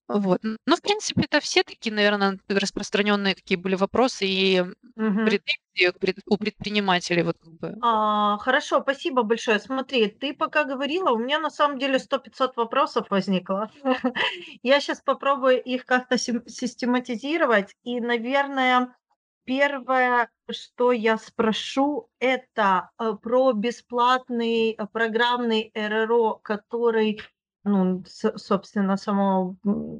[0.07, 0.39] Вот.
[0.43, 4.63] Ну, в принципе, это все такие, наверное, распространенные какие были вопросы и
[4.95, 5.37] Мгм.
[5.77, 5.91] претензии
[6.27, 7.23] у предпринимателей.
[7.23, 7.77] Вот как бы.
[7.79, 9.59] А, хорошо, спасибо большое.
[9.59, 13.69] Смотри, ты пока говорила, у меня на самом деле 100-500 вопросов возникло.
[14.63, 17.75] Я сейчас попробую их как-то систематизировать.
[17.83, 18.95] И, наверное,
[19.47, 27.21] Первое, что я спрошу, это, э, про бесплатный, э, программный РРО, который,
[27.63, 29.55] ну, собственно, само,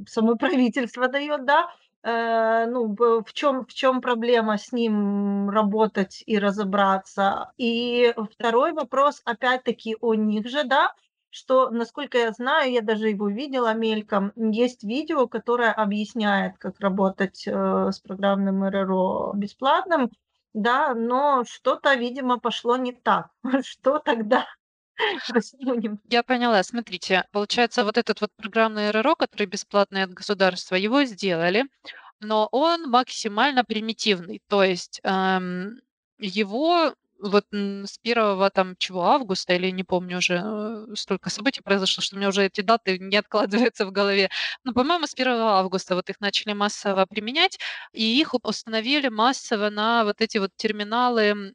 [0.06, 1.70] само правительство дает, да.
[2.04, 7.54] Э, ну, в чем в чем проблема с ним работать и разобраться?
[7.56, 10.94] И второй вопрос, опять-таки, о них же, да
[11.30, 17.48] что, насколько я знаю, я даже его видела мельком, есть видео, которое объясняет, как работать
[17.48, 20.10] э, с программным РРО бесплатным,
[20.54, 23.30] да, но что-то, видимо, пошло не так.
[23.64, 24.46] Что тогда?
[26.10, 26.64] Я поняла.
[26.64, 31.66] Смотрите, получается, вот этот вот программный РРО, который бесплатный от государства, его сделали,
[32.20, 34.42] но он максимально примитивный.
[34.48, 35.80] То есть эм,
[36.18, 42.02] его вот с 1 там чего, августа или не помню уже, э, столько событий произошло,
[42.04, 44.30] что у меня уже эти даты не откладываются в голове.
[44.64, 47.58] Но, по-моему, с 1 августа вот их начали массово применять,
[47.94, 51.54] и их установили массово на вот эти вот терминалы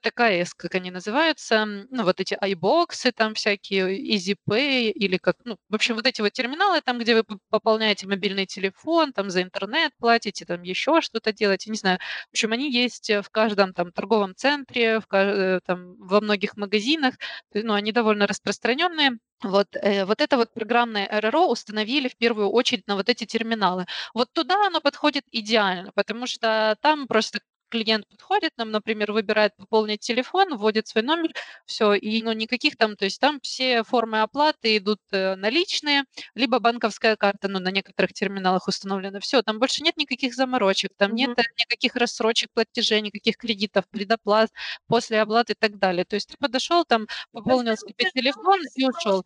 [0.00, 5.74] ТКС, как они называются, ну, вот эти iBox там всякие, EasyPay или как, ну, в
[5.74, 10.44] общем, вот эти вот терминалы там, где вы пополняете мобильный телефон, там за интернет платите,
[10.44, 11.98] там еще что-то делаете, не знаю.
[12.30, 17.14] В общем, они есть в каждом там торговом центре, в, э, там, во многих магазинах,
[17.54, 19.18] ну, они довольно распространенные.
[19.42, 23.86] Вот, э, вот это вот программное РРО установили в первую очередь на вот эти терминалы.
[24.14, 30.00] Вот туда оно подходит идеально, потому что там просто клиент подходит нам, например, выбирает пополнить
[30.00, 31.30] телефон, вводит свой номер,
[31.66, 36.58] все, и ну, никаких там, то есть там все формы оплаты идут э, наличные, либо
[36.60, 39.20] банковская карта, ну, на некоторых терминалах установлена.
[39.20, 41.14] Все, там больше нет никаких заморочек, там Мгм.
[41.14, 44.50] нет э, никаких рассрочек платежей, никаких кредитов, предоплат,
[44.86, 46.04] после оплаты и так далее.
[46.04, 47.06] То есть ты подошел, там,
[47.44, 49.24] есть пополнил себе телефон и ушел.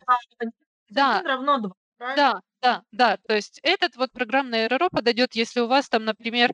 [0.91, 2.31] Да, 1 равно 2, правильно?
[2.33, 3.17] да, да, да.
[3.29, 6.53] То есть этот вот программный РРО подойдет, если у вас там, например,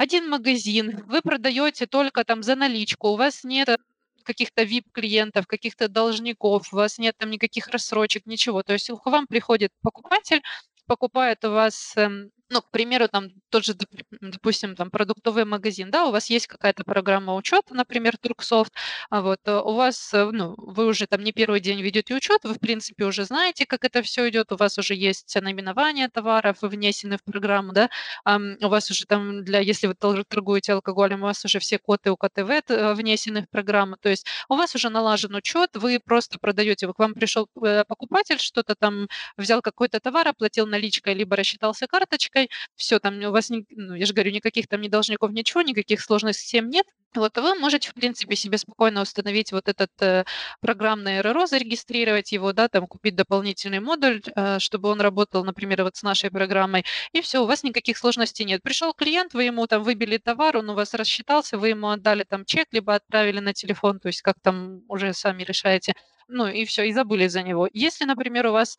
[0.00, 3.76] один магазин, вы продаете только там за наличку, у вас нет э,
[4.24, 8.62] каких-то VIP-клиентов, каких-то должников, у вас нет там никаких рассрочек, ничего.
[8.62, 10.40] То есть к вам приходит покупатель,
[10.86, 15.90] покупает у вас, эм, ну, к примеру, там тот же, доп- допустим, там продуктовый магазин,
[15.90, 18.72] да, у вас есть какая-то программа учета, например, Турксофт,
[19.10, 22.40] а вот э, у вас, э, ну, вы уже там не первый день ведете учет,
[22.44, 26.58] вы, в принципе, уже знаете, как это все идет, у вас уже есть наименование товаров,
[26.62, 27.88] внесены в программу, да,
[28.26, 32.10] у вас уже там для, если вы тор- торгуете алкоголем, у вас уже все коды
[32.10, 36.38] УКТВ т- э, внесены в программу, то есть у вас уже налажен учет, вы просто
[36.38, 37.48] продаете, к вам пришел
[37.88, 42.39] покупатель, что-то там взял какой-то товар, оплатил наличкой, либо рассчитался карточкой,
[42.76, 46.00] все, там у вас, ни- ну, я же говорю, никаких там ни должников, ничего, никаких
[46.00, 50.24] сложных схем нет, вот, вы можете, в принципе, себе спокойно установить вот этот э,
[50.60, 55.96] программное РРО, зарегистрировать его, да, там купить дополнительный модуль, э, чтобы он работал, например, вот
[55.96, 58.62] с нашей программой, и все, у вас никаких сложностей нет.
[58.62, 62.44] Пришел клиент, вы ему там выбили товар, он у вас рассчитался, вы ему отдали там
[62.44, 65.94] чек, либо отправили на телефон, то есть как там уже сами решаете,
[66.28, 67.68] ну и все, и забыли за него.
[67.72, 68.78] Если, например, у вас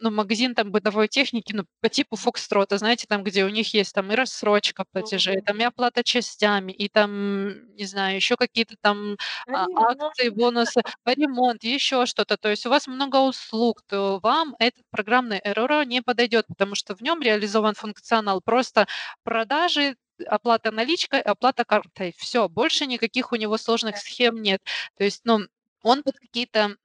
[0.00, 3.94] ну, магазин там бытовой техники, ну, по типу Фокстрота, знаете, там, где у них есть
[3.94, 9.16] там и рассрочка платежей, там и оплата частями, и там, не знаю, еще какие-то там
[9.48, 12.36] а, акции, бонусы, по ремонт, еще что-то.
[12.36, 16.94] То есть у вас много услуг, то вам этот программный РРО не подойдет, потому что
[16.96, 18.86] в нем реализован функционал просто
[19.24, 22.14] продажи, оплата наличкой, оплата картой.
[22.18, 24.60] Все, больше никаких у него сложных схем нет.
[24.96, 25.40] То есть, ну,
[25.82, 26.76] он под какие-то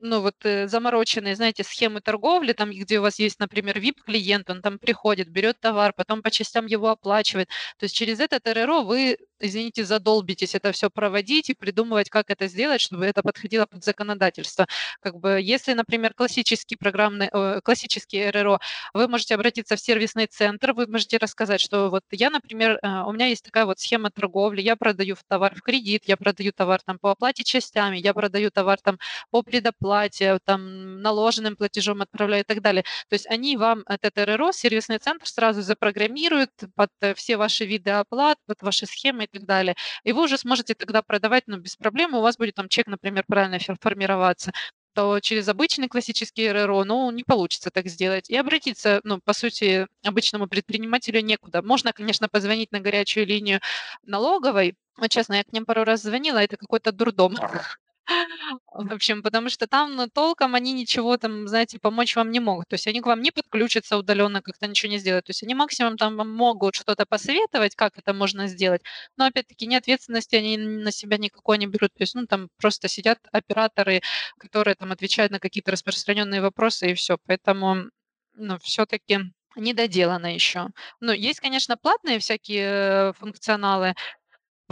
[0.00, 4.60] ну, вот, э, замороченные, знаете, схемы торговли, там, где у вас есть, например, VIP-клиент, он
[4.62, 7.48] там приходит, берет товар, потом по частям его оплачивает.
[7.78, 12.46] То есть через этот РРО вы, извините, задолбитесь это все проводить и придумывать, как это
[12.48, 14.66] сделать, чтобы это подходило под законодательство.
[15.00, 18.58] Как бы, если, например, классический программный, э, классический РРО,
[18.94, 23.12] вы можете обратиться в сервисный центр, вы можете рассказать, что вот я, например, э, у
[23.12, 26.98] меня есть такая вот схема торговли, я продаю товар в кредит, я продаю товар там
[26.98, 28.98] по оплате частями, я продаю товар там
[29.30, 32.82] по предоплате, там, наложенным платежом отправляю и так далее.
[33.08, 37.90] То есть они вам этот РРО, сервисный центр сразу запрограммирует под э, все ваши виды
[37.90, 39.74] оплат, под ваши схемы и так далее.
[40.04, 43.24] И вы уже сможете тогда продавать, ну, без проблем, у вас будет там чек, например,
[43.28, 44.52] правильно формироваться
[44.94, 48.30] то через обычный классический РРО, ну, не получится так сделать.
[48.30, 51.62] И обратиться, ну, по сути, обычному предпринимателю некуда.
[51.62, 53.60] Можно, конечно, позвонить на горячую линию
[54.04, 54.76] налоговой.
[54.96, 57.36] Вот честно, я к ним пару раз звонила, это какой-то дурдом.
[58.72, 62.68] В общем, потому что там, ну, толком они ничего там, знаете, помочь вам не могут.
[62.68, 65.26] То есть они к вам не подключатся удаленно, как-то ничего не сделают.
[65.26, 68.82] То есть они максимум там могут что-то посоветовать, как это можно сделать,
[69.16, 71.92] но опять-таки ни ответственности они на себя никакой не берут.
[71.94, 74.02] То есть, ну, там просто сидят операторы,
[74.38, 77.18] которые там отвечают на какие-то распространенные вопросы и все.
[77.26, 77.90] Поэтому,
[78.34, 79.20] ну, все-таки
[79.56, 80.68] недоделано еще.
[81.00, 83.94] Ну, есть, конечно, платные всякие э, функционалы,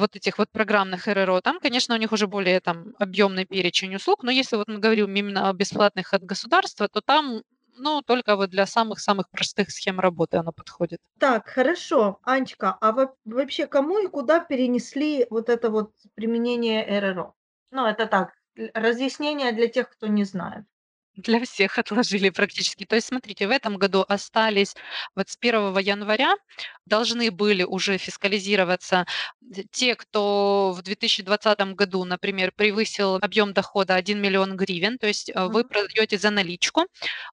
[0.03, 4.23] вот этих вот программных РРО, там, конечно, у них уже более там объемный перечень услуг,
[4.25, 7.43] но если вот мы говорим именно о бесплатных от государства, то там,
[7.77, 11.01] ну, только вот для самых-самых простых схем работы она подходит.
[11.19, 12.19] Так, хорошо.
[12.23, 17.35] Анечка, а во вообще кому и куда перенесли вот это вот применение РРО?
[17.71, 18.33] Ну, это так,
[18.75, 20.65] разъяснение для тех, кто не знает.
[21.17, 22.85] Для всех отложили практически.
[22.87, 24.75] То есть, смотрите, в этом году остались
[25.15, 26.35] вот с 1 января
[26.87, 29.05] должны были уже фискализироваться
[29.71, 35.47] те, кто в 2020 году, например, превысил объем дохода 1 миллион гривен, то есть э,
[35.49, 36.87] вы продаете за наличку,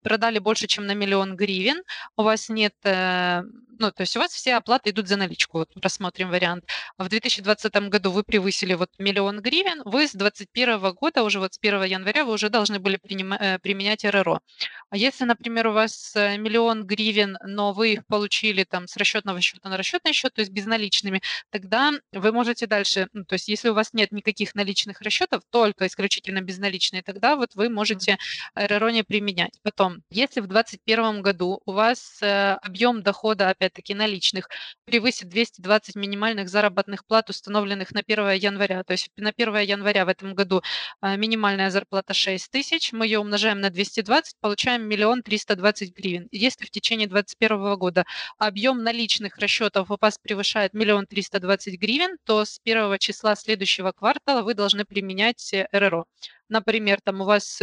[0.04, 1.82] продали больше, чем на миллион гривен,
[2.18, 3.44] у вас нет, э,
[3.80, 6.66] ну, то есть у вас все оплаты идут за наличку, вот рассмотрим вариант.
[6.98, 11.58] В 2020 году вы превысили вот миллион гривен, вы с 2021 года, уже вот с
[11.58, 14.42] 1 января вы уже должны были принима- э, применять РРО.
[14.90, 19.40] А если, например, у вас э, миллион гривен, но вы их получили там с расчетного
[19.42, 23.70] счета на расчетный счет, то есть безналичными, тогда вы можете дальше, ну, то есть если
[23.70, 28.18] у вас нет никаких наличных расчетов, только исключительно безналичные, тогда вот вы можете
[28.56, 29.60] РРО не применять.
[29.64, 34.50] Потом, если в 2021 году у вас э, объем дохода, опять опять-таки наличных,
[34.86, 38.84] превысит 220 минимальных заработных плат, установленных на 1 января.
[38.84, 40.62] То есть на 1 января в этом году
[41.02, 46.28] а, минимальная зарплата 6 тысяч, мы ее умножаем на 220, получаем миллион триста двадцать гривен.
[46.32, 48.06] Если в течение 2021 года
[48.38, 53.92] объем наличных расчетов у вас превышает миллион триста двадцать гривен, то с первого числа следующего
[53.92, 56.06] квартала вы должны применять э, РРО.
[56.50, 57.62] Например, там у вас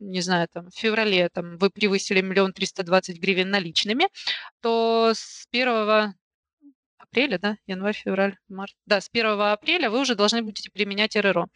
[0.00, 4.08] не знаю, там, в феврале там, вы превысили миллион триста двадцать гривен наличными,
[4.60, 6.14] то с 1
[6.98, 11.46] апреля, да, январь, февраль, март, да, с 1 апреля вы уже должны будете применять РРО.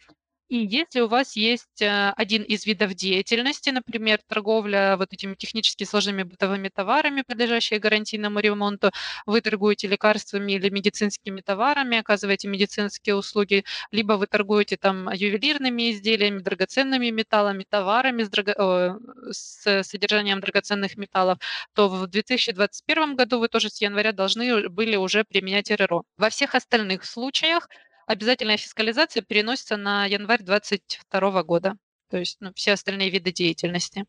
[0.47, 5.85] И если у вас есть э, один из видов деятельности, например, торговля вот этими технически
[5.85, 8.91] сложными бытовыми товарами, подлежащие гарантийному ремонту,
[9.25, 16.37] вы торгуете лекарствами или медицинскими товарами, оказываете медицинские услуги, либо вы торгуете там ювелирными изделиями,
[16.37, 18.99] драгоценными металлами, товарами с, драго...
[19.31, 21.39] с содержанием драгоценных металлов,
[21.73, 26.03] то в 2021 году вы тоже с января должны были уже применять РРО.
[26.17, 27.67] Во всех остальных случаях
[28.05, 31.77] обязательная фискализация переносится на январь 2022 года,
[32.09, 34.05] то есть ну, все остальные виды деятельности.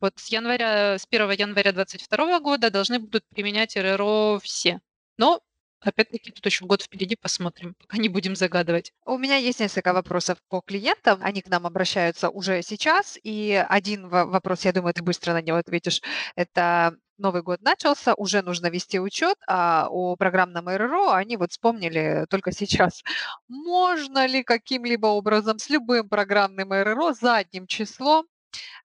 [0.00, 4.80] Вот с января, с 1 января 2022 года должны будут применять РРО все.
[5.16, 5.40] Но
[5.80, 8.92] Опять-таки, тут еще год впереди, посмотрим, пока не будем загадывать.
[9.04, 11.20] У меня есть несколько вопросов по клиентам.
[11.22, 13.16] Они к нам обращаются уже сейчас.
[13.22, 16.02] И один вопрос, я думаю, ты быстро на него ответишь.
[16.34, 22.26] Это Новый год начался, уже нужно вести учет, а о программном РРО они вот вспомнили
[22.30, 23.02] только сейчас.
[23.48, 28.26] Можно ли каким-либо образом с любым программным РРО задним числом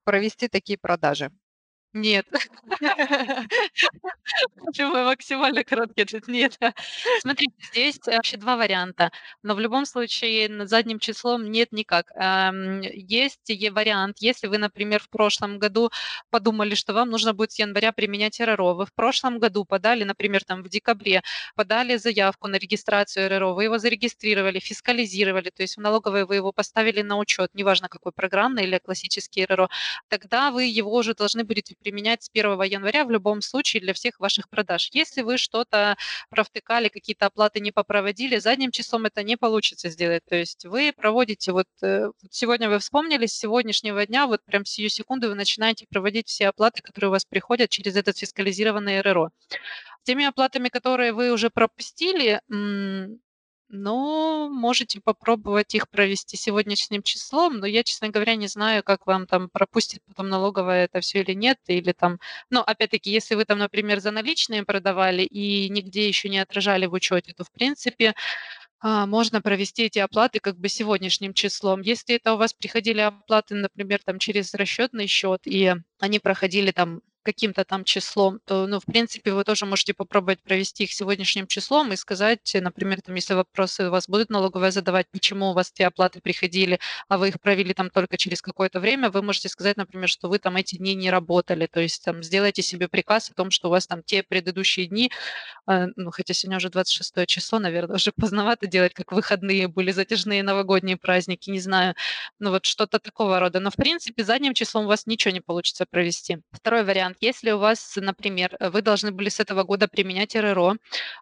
[0.05, 1.31] провести такие продажи?
[1.93, 2.25] Нет.
[4.65, 6.27] Почему максимально короткий ответ?
[6.27, 6.57] Нет.
[7.21, 9.11] Смотрите, здесь вообще два варианта,
[9.43, 12.11] но в любом случае задним числом нет никак.
[12.93, 15.91] Есть вариант, если вы, например, в прошлом году
[16.31, 20.43] подумали, что вам нужно будет с января применять РРО, вы в прошлом году подали, например,
[20.43, 21.21] там в декабре,
[21.55, 26.51] подали заявку на регистрацию РРО, вы его зарегистрировали, фискализировали, то есть в налоговой вы его
[26.51, 29.69] поставили на учет, неважно какой программный или классический РРО,
[30.09, 34.19] тогда вы его уже должны будете применять с 1 января в любом случае для всех
[34.19, 34.89] ваших продаж.
[34.93, 35.97] Если вы что-то
[36.29, 40.23] провтыкали, какие-то оплаты не попроводили, задним числом это не получится сделать.
[40.27, 44.89] То есть вы проводите, вот э, сегодня вы вспомнили, с сегодняшнего дня, вот прям сию
[44.89, 49.29] секунду вы начинаете проводить все оплаты, которые у вас приходят через этот фискализированный РРО.
[50.03, 52.41] Теми оплатами, которые вы уже пропустили,
[53.73, 59.25] ну, можете попробовать их провести сегодняшним числом, но я, честно говоря, не знаю, как вам
[59.25, 62.19] там пропустит потом налоговая это все или нет, или там,
[62.51, 66.93] ну, опять-таки, если вы там, например, за наличные продавали и нигде еще не отражали в
[66.93, 68.13] учете, то, в принципе,
[68.79, 71.81] а, можно провести эти оплаты как бы сегодняшним числом.
[71.81, 77.01] Если это у вас приходили оплаты, например, там через расчетный счет, и они проходили там
[77.23, 81.91] каким-то там числом, то, ну, в принципе, вы тоже можете попробовать провести их сегодняшним числом
[81.93, 85.87] и сказать, например, там, если вопросы у вас будут налоговая задавать, почему у вас те
[85.87, 90.09] оплаты приходили, а вы их провели там только через какое-то время, вы можете сказать, например,
[90.09, 93.51] что вы там эти дни не работали, то есть там сделайте себе приказ о том,
[93.51, 95.11] что у вас там те предыдущие дни,
[95.67, 100.43] э, ну, хотя сегодня уже 26 число, наверное, уже поздновато делать, как выходные были, затяжные
[100.43, 101.95] новогодние праздники, не знаю,
[102.39, 103.59] ну, вот что-то такого рода.
[103.59, 106.39] Но, в принципе, задним числом у вас ничего не получится провести.
[106.51, 107.17] Второй вариант вариант.
[107.21, 110.75] Если у вас, например, вы должны были с этого года применять РРО,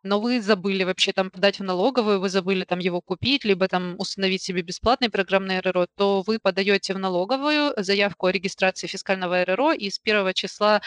[0.03, 3.95] но вы забыли вообще там подать в налоговую, вы забыли там его купить, либо там
[3.99, 9.73] установить себе бесплатный программный РРО, то вы подаете в налоговую заявку о регистрации фискального РРО,
[9.73, 10.81] и с первого числа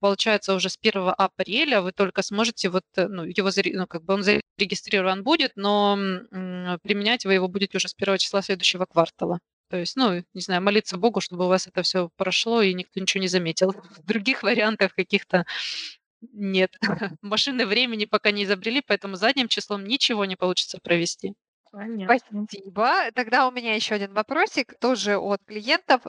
[0.00, 4.14] получается уже с 1 апреля вы только сможете вот, э, ну, его, ну, как бы
[4.14, 5.96] он зарегистрирован будет, но
[6.82, 9.38] применять вы его будете уже с 1 числа следующего квартала.
[9.70, 13.00] То есть, ну, не знаю, молиться Богу, чтобы у вас это все прошло и никто
[13.00, 13.74] ничего не заметил.
[14.06, 15.44] Других вариантов каких-то
[16.32, 16.76] нет.
[17.22, 21.34] Машины времени пока не изобрели, поэтому задним числом ничего не получится провести.
[21.70, 22.18] Понятно.
[22.48, 23.10] Спасибо.
[23.14, 26.02] Тогда у меня еще один вопросик, тоже от клиентов.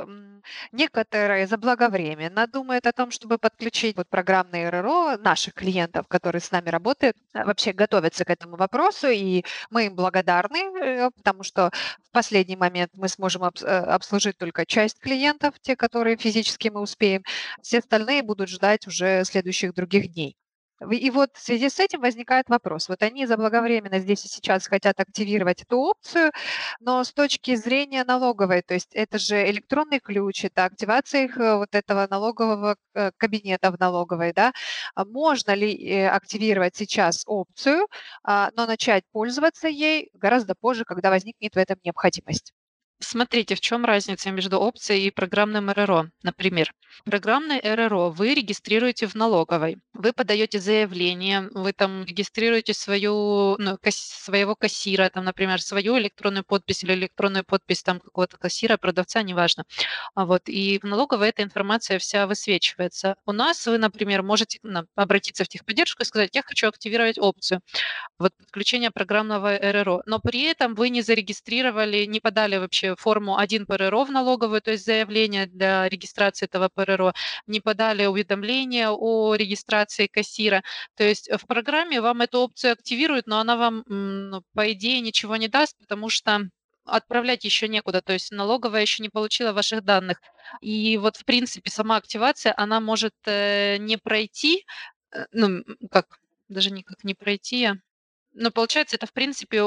[0.72, 6.70] Некоторые заблаговременно думают о том, чтобы подключить вот программные РРО наших клиентов, которые с нами
[6.70, 11.72] работают, а, вообще готовятся к этому вопросу, и мы им благодарны, э, потому что
[12.08, 17.24] в последний момент мы сможем э, обслужить только часть клиентов, те, которые физически мы успеем.
[17.62, 20.38] Все остальные будут ждать уже следующих других дней.
[20.92, 22.90] И вот в связи с этим возникает вопрос.
[22.90, 26.32] Вот они заблаговременно здесь и сейчас хотят активировать эту опцию,
[26.80, 31.58] но с точки зрения налоговой, то есть это же электронный ключ, это активация их э,
[31.58, 34.54] вот этого налогового э, кабинета в налоговой, да,
[34.96, 37.88] а можно ли э, активировать сейчас опцию,
[38.24, 42.54] а, но начать пользоваться ей гораздо позже, когда возникнет в этом необходимость?
[43.02, 46.08] Смотрите, в чем разница между опцией и программным РРО.
[46.22, 46.74] Например,
[47.06, 53.96] программный РРО вы регистрируете в налоговой, вы подаете заявление, вы там регистрируете свою, ну, кас,
[53.96, 59.64] своего кассира, там, например, свою электронную подпись или электронную подпись там какого-то кассира, продавца, неважно.
[60.14, 63.16] А вот, и в налоговой эта информация вся высвечивается.
[63.26, 67.62] У нас вы, например, можете ну, обратиться в техподдержку и сказать, я хочу активировать опцию
[68.20, 73.66] вот подключения программного РРО, но при этом вы не зарегистрировали, не подали вообще форму 1
[73.66, 77.14] ПРРО в налоговую, то есть заявление для регистрации этого ПРРО,
[77.48, 80.64] не подали уведомление о регистрации кассира.
[80.96, 85.36] То есть в программе вам эту опцию активируют, но она вам, ну, по идее, ничего
[85.38, 86.50] не даст, потому что
[86.86, 90.20] отправлять еще некуда, то есть налоговая еще не получила ваших данных.
[90.62, 94.66] И вот, в принципе, сама активация, она может э, не пройти,
[95.12, 96.20] э, ну, как,
[96.50, 97.76] даже никак не пройти, а
[98.34, 99.64] но получается, это, в принципе,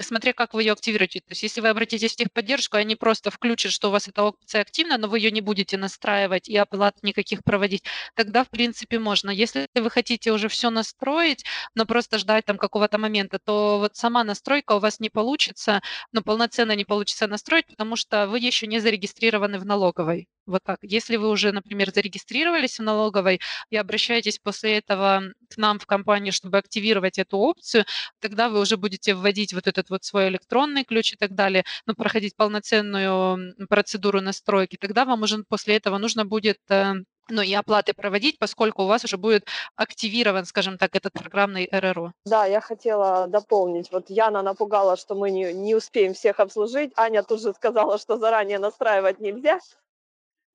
[0.00, 1.20] смотря как вы ее активируете.
[1.20, 4.62] То есть если вы обратитесь в техподдержку, они просто включат, что у вас эта опция
[4.62, 7.84] активна, но вы ее не будете настраивать и оплат никаких проводить,
[8.14, 9.30] тогда, в принципе, можно.
[9.30, 11.44] Если вы хотите уже все настроить,
[11.74, 15.82] но просто ждать там какого-то момента, то вот сама настройка у вас не получится,
[16.12, 20.28] но полноценно не получится настроить, потому что вы еще не зарегистрированы в налоговой.
[20.48, 20.78] Вот так.
[20.82, 23.38] Если вы уже, например, зарегистрировались в налоговой
[23.68, 27.84] и обращаетесь после этого к нам в компанию, чтобы активировать эту опцию,
[28.18, 31.94] тогда вы уже будете вводить вот этот вот свой электронный ключ и так далее, ну,
[31.94, 34.76] проходить полноценную процедуру настройки.
[34.76, 36.94] Тогда вам уже после этого нужно будет э,
[37.28, 39.46] ну и оплаты проводить, поскольку у вас уже будет
[39.76, 42.12] активирован, скажем так, этот программный РРО.
[42.24, 43.92] Да, я хотела дополнить.
[43.92, 46.92] Вот Яна напугала, что мы не, не успеем всех обслужить.
[46.96, 49.60] Аня тут же сказала, что заранее настраивать нельзя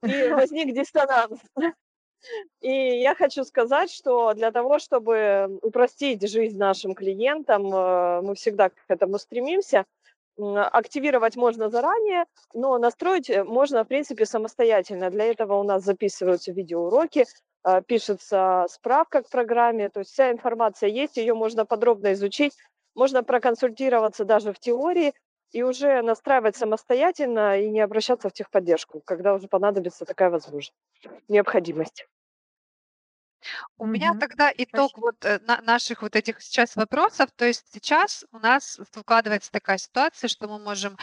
[0.03, 1.39] и возник диссонанс.
[2.61, 8.69] И я хочу сказать, что для того, чтобы упростить жизнь нашим клиентам, э, мы всегда
[8.69, 9.85] к этому стремимся.
[10.37, 15.09] Активировать можно заранее, но настроить э, можно, в принципе, самостоятельно.
[15.11, 17.25] Для этого у нас записываются видеоуроки,
[17.65, 22.53] э, пишется справка к программе, то есть вся информация есть, ее можно подробно изучить,
[22.95, 25.13] можно проконсультироваться даже в теории,
[25.53, 30.73] и уже настраивать самостоятельно и не обращаться в техподдержку, когда уже понадобится такая возможность,
[31.29, 32.07] необходимость.
[33.77, 35.01] У меня тогда итог Спасибо.
[35.01, 37.29] вот э, на- наших вот этих сейчас вопросов.
[37.35, 40.97] То есть сейчас у нас складывается такая ситуация, что мы можем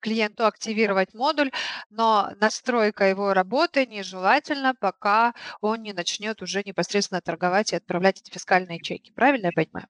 [0.00, 1.52] клиенту активировать модуль,
[1.90, 8.30] но настройка его работы нежелательно, пока он не начнет уже непосредственно торговать и отправлять эти
[8.32, 9.12] фискальные чеки.
[9.12, 9.88] Правильно я понимаю?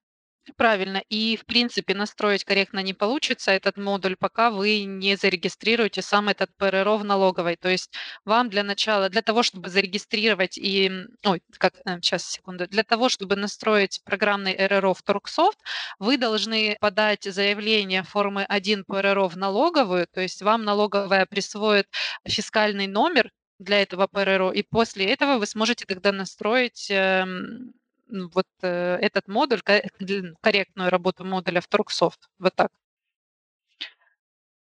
[0.57, 1.01] Правильно.
[1.09, 6.49] И, в принципе, настроить корректно не получится этот модуль, пока вы не зарегистрируете сам этот
[6.57, 7.55] ПРРО в налоговой.
[7.55, 7.91] То есть
[8.25, 10.91] вам для начала, для того, чтобы зарегистрировать и...
[11.23, 12.67] Ой, как, сейчас, э, секунду.
[12.67, 15.57] Для того, чтобы настроить программный РРО в Торксофт,
[15.97, 21.87] вы должны подать заявление формы 1 ПРРО в налоговую, то есть вам налоговая присвоит
[22.27, 27.73] фискальный номер для этого ПРРО, и после этого вы сможете тогда настроить эм,
[28.07, 29.61] вот э, этот модуль,
[30.41, 32.29] корректную работу модуля в Торксофт.
[32.39, 32.71] Вот так.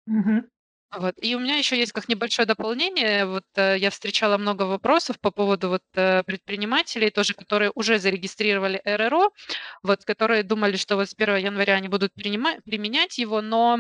[0.08, 0.50] Мгм.
[0.96, 1.16] Вот.
[1.22, 3.26] И у меня еще есть как небольшое дополнение.
[3.26, 8.80] Вот э, я встречала много вопросов по поводу вот э, предпринимателей, тоже, которые уже зарегистрировали
[8.86, 9.32] РРО,
[9.82, 13.80] вот, которые думали, что вот с 1 января они будут принимать, применять его, но,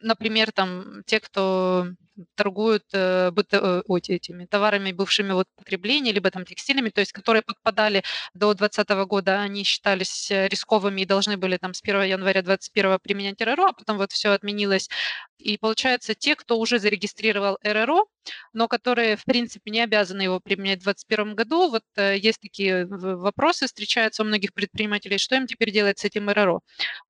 [0.00, 1.88] например, там те, кто
[2.34, 7.42] торгуют э, быто, э, этими товарами, бывшими вот потребления, либо там текстилями, то есть которые
[7.42, 8.02] подпадали
[8.34, 12.98] до 2020 года, они считались э, рисковыми и должны были там с 1 января 2021
[13.02, 14.88] применять РРО, а потом вот все отменилось.
[15.38, 18.06] И получается, те, кто уже зарегистрировал РРО,
[18.52, 22.86] но которые, в принципе, не обязаны его применять в 2021 году, вот э, есть такие
[22.86, 26.60] вопросы, встречаются у многих предпринимателей, что им теперь делать с этим РРО?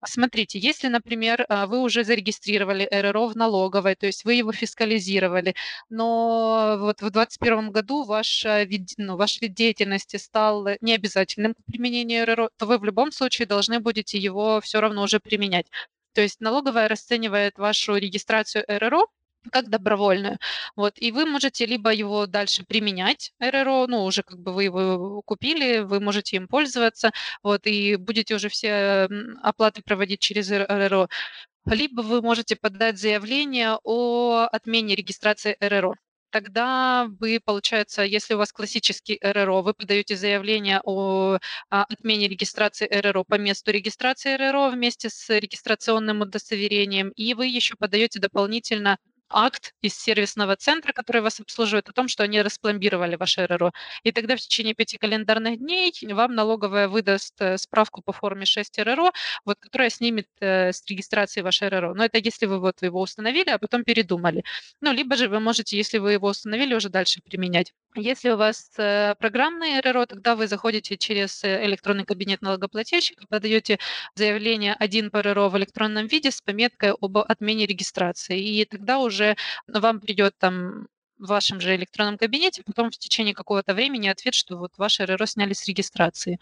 [0.04, 4.97] Смотрите, если, например, а, вы уже зарегистрировали РРО в налоговой, то есть вы его фискализируете,
[4.98, 5.54] анализировали.
[5.90, 12.26] Но вот в 2021 году ваш вид, ну, ваш вид деятельности стал необязательным к применению
[12.26, 15.66] РРО, то вы в любом случае должны будете его все равно уже применять.
[16.14, 19.06] То есть налоговая расценивает вашу регистрацию РРО
[19.52, 20.38] как добровольную.
[20.76, 25.22] Вот, и вы можете либо его дальше применять, РРО, ну, уже как бы вы его
[25.22, 29.08] купили, вы можете им пользоваться, вот, и будете уже все
[29.42, 31.08] оплаты проводить через РРО,
[31.70, 35.94] либо вы можете подать заявление о отмене регистрации РРО.
[36.30, 41.38] Тогда вы, получается, если у вас классический РРО, вы подаете заявление о
[41.70, 47.76] а, отмене регистрации РРО по месту регистрации РРО вместе с регистрационным удостоверением, и вы еще
[47.78, 48.98] подаете дополнительно
[49.30, 53.72] акт из сервисного центра, который вас обслуживает, о том, что они распломбировали ваше РРО.
[54.02, 58.78] И тогда в течение пяти календарных дней вам налоговая выдаст э, справку по форме 6
[58.78, 59.12] РРО,
[59.44, 61.94] вот, которая снимет э, с регистрации ваше РРО.
[61.94, 64.44] Но это если вы вот его установили, а потом передумали.
[64.80, 67.72] Ну, либо же вы можете, если вы его установили, уже дальше применять.
[67.94, 73.78] Если у вас э, программный РРО, тогда вы заходите через электронный кабинет налогоплательщика, подаете
[74.14, 78.40] заявление один по РРО в электронном виде с пометкой об отмене регистрации.
[78.40, 79.17] И тогда уже
[79.68, 80.88] вам придет там
[81.18, 85.26] в вашем же электронном кабинете, потом в течение какого-то времени ответ, что вот ваше РРО
[85.26, 86.38] сняли с регистрации.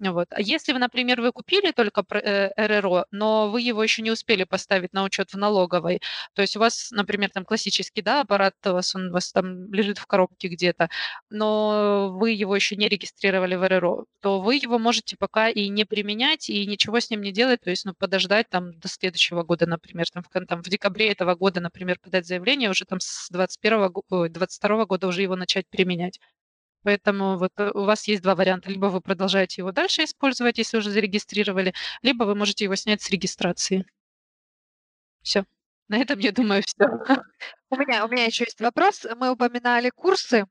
[0.00, 0.28] Вот.
[0.30, 4.92] А если например, вы купили только э, РРО, но вы его еще не успели поставить
[4.94, 6.00] на учет в налоговой,
[6.34, 9.72] то есть у вас, например, там классический да, аппарат у вас, он у вас там
[9.72, 10.88] лежит в коробке где-то,
[11.28, 15.84] но вы его еще не регистрировали в РРО, то вы его можете пока и не
[15.84, 19.66] применять, и ничего с ним не делать, то есть ну, подождать там до следующего года,
[19.66, 23.92] например, там в, там, в декабре этого года, например, подать заявление, уже там с 21
[24.32, 26.20] 22 года уже его начать применять.
[26.82, 28.70] Поэтому вот э, у вас есть два варианта.
[28.70, 33.10] Либо вы продолжаете его дальше использовать, если уже зарегистрировали, либо вы можете его снять с
[33.10, 33.84] регистрации.
[35.22, 35.44] Все.
[35.88, 36.86] На этом, я думаю, все.
[37.70, 39.06] У меня, у меня еще есть вопрос.
[39.16, 40.46] Мы упоминали курсы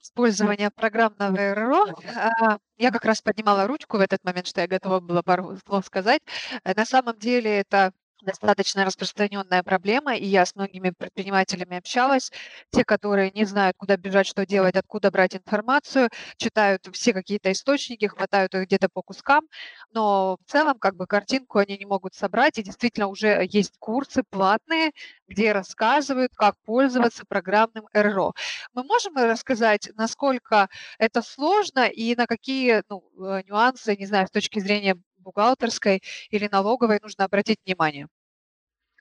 [0.00, 1.86] использования программного РРО.
[2.16, 5.86] А, я как раз поднимала ручку в этот момент, что я готова была пару слов
[5.86, 6.22] сказать.
[6.64, 7.92] Э, на самом деле это
[8.26, 12.30] достаточно распространенная проблема, и я с многими предпринимателями общалась.
[12.70, 18.06] Те, которые не знают, куда бежать, что делать, откуда брать информацию, читают все какие-то источники,
[18.06, 19.44] хватают их где-то по кускам,
[19.92, 24.22] но в целом как бы картинку они не могут собрать, и действительно уже есть курсы
[24.28, 24.92] платные,
[25.28, 28.32] где рассказывают, как пользоваться программным РРО.
[28.74, 30.68] Мы можем рассказать, насколько
[30.98, 36.48] это сложно и на какие ну, э, нюансы, не знаю, с точки зрения бухгалтерской или
[36.50, 38.08] налоговой нужно обратить внимание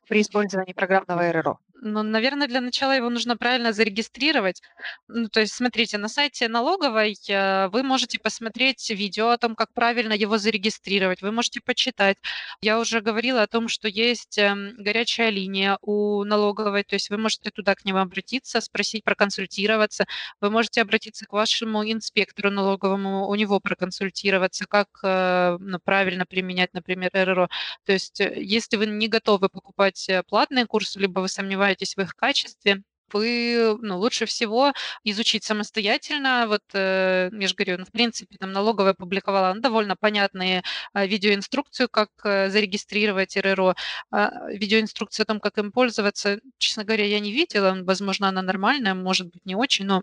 [0.07, 1.59] при использовании программного РРО?
[1.81, 4.61] Ну, наверное, для начала его нужно правильно зарегистрировать.
[5.07, 9.71] Ну, то есть, смотрите, на сайте налоговой э, вы можете посмотреть видео о том, как
[9.73, 11.21] правильно его зарегистрировать.
[11.21, 12.17] Вы можете почитать.
[12.61, 17.17] Я уже говорила о том, что есть эм, горячая линия у налоговой, то есть вы
[17.17, 20.05] можете туда к ним обратиться, спросить, проконсультироваться.
[20.41, 26.73] Вы можете обратиться к вашему инспектору налоговому, у него проконсультироваться, как э, ну, правильно применять,
[26.73, 27.49] например, РРО.
[27.85, 32.01] То есть, э, если вы не готовы покупать платные курсы, либо вы сомневаетесь, сомневаетесь в
[32.01, 36.45] их качестве, вы ну, лучше всего изучить самостоятельно.
[36.47, 40.63] Вот э, я же говорю, ну, в принципе, там налоговая публиковала ну, довольно понятные
[40.93, 43.75] э, видеоинструкцию, как э, зарегистрировать РРО,
[44.11, 46.39] э, видеоинструкцию о том, как им пользоваться.
[46.57, 50.01] Честно говоря, я не видела, возможно, она нормальная, может быть, не очень, но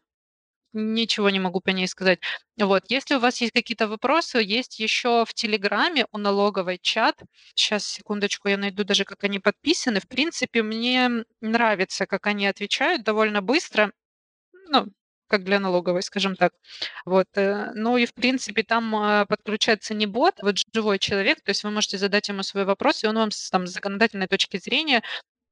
[0.73, 2.21] ничего не могу по ней сказать.
[2.59, 7.21] Вот, если у вас есть какие-то вопросы, есть еще в Телеграме у налоговой чат.
[7.55, 10.01] Сейчас, секундочку, я найду даже, как они подписаны.
[10.01, 13.93] В принципе, мне нравится, как они отвечают довольно быстро.
[14.71, 14.87] Ну,
[15.33, 16.53] как для налоговой, скажем так.
[17.07, 17.27] Вот.
[17.37, 21.65] Э, ну и, в принципе, там а, подключается не бот, вот живой человек, то есть
[21.65, 25.03] вы можете задать ему свой вопрос, и он вам там, с законодательной точки зрения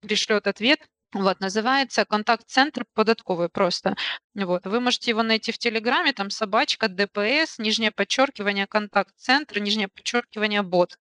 [0.03, 0.81] пришлет ответ,
[1.13, 3.97] вот, называется контакт-центр податковый просто.
[4.35, 10.63] Вот, вы можете его найти в Телеграме, там собачка, ДПС, нижнее подчеркивание, контакт-центр, нижнее подчеркивание,
[10.63, 10.99] бот.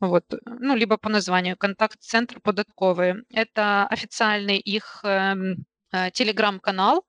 [0.00, 3.24] Вот, ну, либо по названию контакт-центр податковый.
[3.30, 7.04] Это официальный их эм, э, телеграм-канал,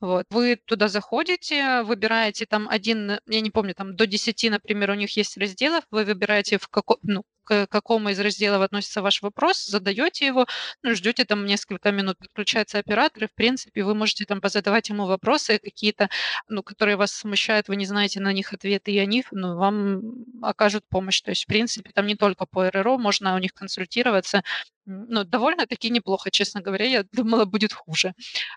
[0.00, 0.26] вот.
[0.30, 5.16] Вы туда заходите, выбираете там один, я не помню, там до 10, например, у них
[5.16, 10.26] есть разделов, вы выбираете, в како, ну, к какому из разделов относится ваш вопрос, задаете
[10.26, 10.46] его,
[10.82, 15.06] ну, ждете там несколько минут, подключается оператор, и, в принципе, вы можете там позадавать ему
[15.06, 16.10] вопросы какие-то,
[16.48, 20.02] ну, которые вас смущают, вы не знаете на них ответы, и они ну, вам
[20.42, 21.22] окажут помощь.
[21.22, 24.42] То есть, в принципе, там не только по РРО, можно у них консультироваться,
[24.84, 26.84] ну, довольно-таки неплохо, честно говоря.
[26.86, 28.12] Я думала, будет хуже.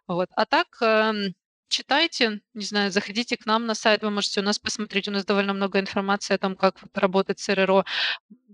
[0.07, 0.29] Вот.
[0.35, 1.33] А так, эм,
[1.71, 5.25] читайте, не знаю, заходите к нам на сайт, вы можете у нас посмотреть, у нас
[5.25, 7.85] довольно много информации о том, как работать с РРО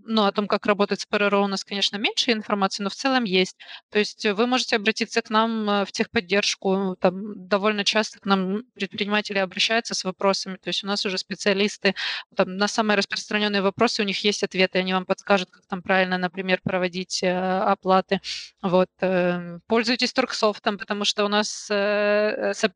[0.07, 3.25] ну, о том, как работать с ПРРО у нас, конечно, меньше информации, но в целом
[3.25, 3.57] есть.
[3.91, 6.95] То есть вы можете обратиться к нам э, в техподдержку.
[6.99, 10.57] Там довольно часто к нам предприниматели обращаются с вопросами.
[10.57, 11.93] То есть у нас уже специалисты
[12.35, 16.17] там, на самые распространенные вопросы, у них есть ответы, они вам подскажут, как там правильно,
[16.17, 17.29] например, проводить э,
[17.59, 18.21] оплаты.
[18.61, 18.89] Вот.
[19.01, 21.69] Э, пользуйтесь Торксофтом, потому что у нас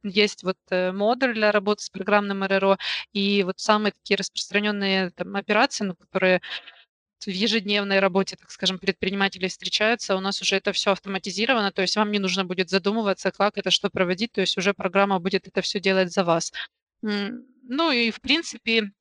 [0.03, 2.77] есть вот модуль для работы с программным РРО,
[3.13, 6.41] и вот самые такие распространенные там, операции, ну, которые
[7.25, 11.95] в ежедневной работе, так скажем, предприниматели встречаются, у нас уже это все автоматизировано, то есть
[11.95, 15.61] вам не нужно будет задумываться, как это, что проводить, то есть уже программа будет это
[15.61, 16.51] все делать за вас.
[17.01, 18.91] Ну и, в принципе,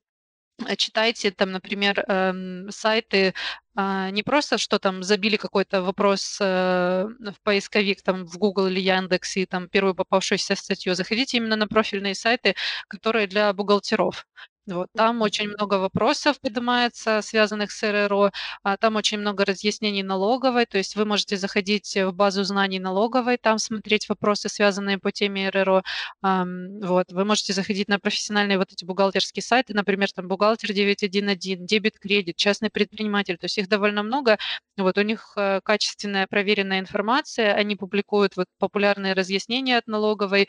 [0.77, 3.35] читайте там, например, эм, сайты
[3.75, 8.81] а, не просто, что там забили какой-то вопрос э, в поисковик, там в Google или
[8.81, 10.95] Яндекс, и там первую попавшуюся статью.
[10.95, 12.57] Заходите именно на профильные сайты,
[12.89, 14.27] которые для бухгалтеров.
[14.71, 18.31] Вот, там очень много вопросов поднимается, связанных с РРО,
[18.63, 23.37] а там очень много разъяснений налоговой, то есть вы можете заходить в базу знаний налоговой,
[23.37, 25.83] там смотреть вопросы, связанные по теме РРО.
[26.23, 31.99] Вот, вы можете заходить на профессиональные вот эти бухгалтерские сайты, например, там бухгалтер 911, дебет,
[31.99, 34.39] кредит, частный предприниматель, то есть их довольно много.
[34.77, 40.49] Вот у них э, качественная проверенная информация, они публикуют вот популярные разъяснения от налоговой,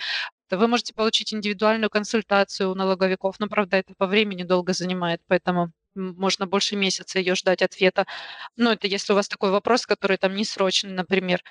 [0.57, 5.71] вы можете получить индивидуальную консультацию у налоговиков, но, правда, это по времени долго занимает, поэтому
[5.95, 8.05] можно больше месяца ее ждать ответа.
[8.55, 11.41] Ну, это если у вас такой вопрос, который там не срочный, например.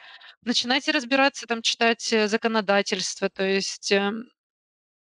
[0.42, 4.30] Начинайте разбираться, там, читать э, законодательство, то есть, эм,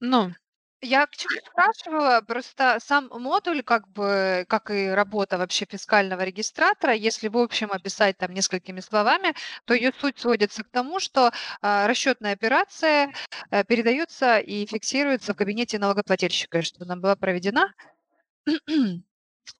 [0.01, 0.33] ну,
[0.81, 6.95] я к чему спрашивала, просто сам модуль, как бы, как и работа вообще фискального регистратора,
[6.95, 11.87] если в общем описать там несколькими словами, то ее суть сводится к тому, что а,
[11.89, 13.12] расчетная операция
[13.51, 17.72] а, передается и фиксируется в кабинете налогоплательщика, что она была проведена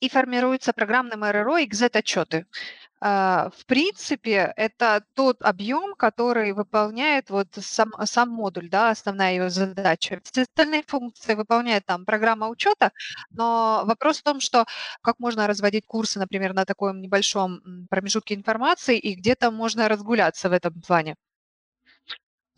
[0.01, 2.47] и формируется программным РРО и GZ-отчеты.
[3.01, 9.49] А, в принципе, это тот объем, который выполняет вот сам, сам модуль, да, основная его
[9.51, 10.21] задача.
[10.25, 12.93] Все остальные функции выполняет там программа учета,
[13.31, 14.67] но вопрос в том, что
[15.03, 20.53] как можно разводить курсы, например, на таком небольшом промежутке информации, и где-то можно разгуляться в
[20.53, 21.17] этом плане.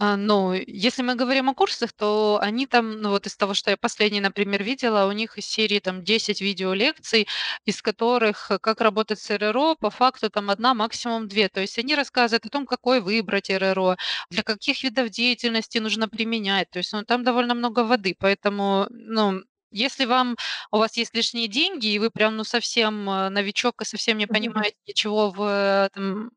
[0.03, 3.71] А, ну, если мы говорим о курсах, то они там, ну вот из того, что
[3.71, 7.29] я последний, например, видела, у них из серии там 10 видеолекций,
[7.67, 11.51] из которых э, как работать с РРО, по факту там одна, максимум две.
[11.51, 13.97] То есть они рассказывают о том, какой выбрать РРО,
[14.31, 16.71] для каких видов деятельности нужно применять.
[16.71, 20.37] То есть ну, там довольно много воды, поэтому, ну, если вам
[20.73, 24.27] у вас есть лишние деньги, и вы прям ну совсем э, новичок и совсем не
[24.27, 26.31] понимаете ничего в э, там,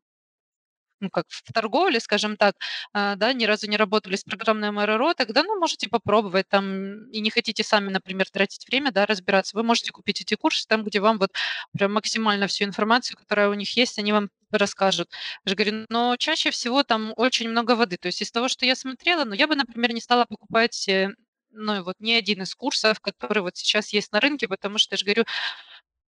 [1.04, 2.56] ну, как в торговле, скажем так,
[2.92, 7.20] а, да, ни разу не работали с программным РРО, тогда, ну, можете попробовать там, и
[7.20, 11.00] не хотите сами, например, тратить время, да, разбираться, вы можете купить эти курсы там, где
[11.00, 11.30] вам вот
[11.76, 15.10] прям максимально всю информацию, которая у них есть, они вам расскажут.
[15.44, 17.96] Я же говорю, но чаще всего там очень много воды.
[17.96, 21.10] То есть из того, что я смотрела, ну, я бы, например, не стала покупать э,
[21.50, 24.98] ну, вот ни один из курсов, который вот сейчас есть на рынке, потому что, я
[24.98, 25.24] же говорю,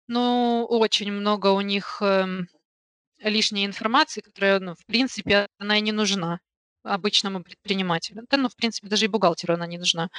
[0.07, 2.47] ну, очень много у них эм,
[3.23, 6.39] лишней информации, которая, ну, в принципе, она и не нужна
[6.83, 8.23] обычному предпринимателю.
[8.29, 10.09] Да, ну, в принципе, даже и бухгалтеру она не нужна.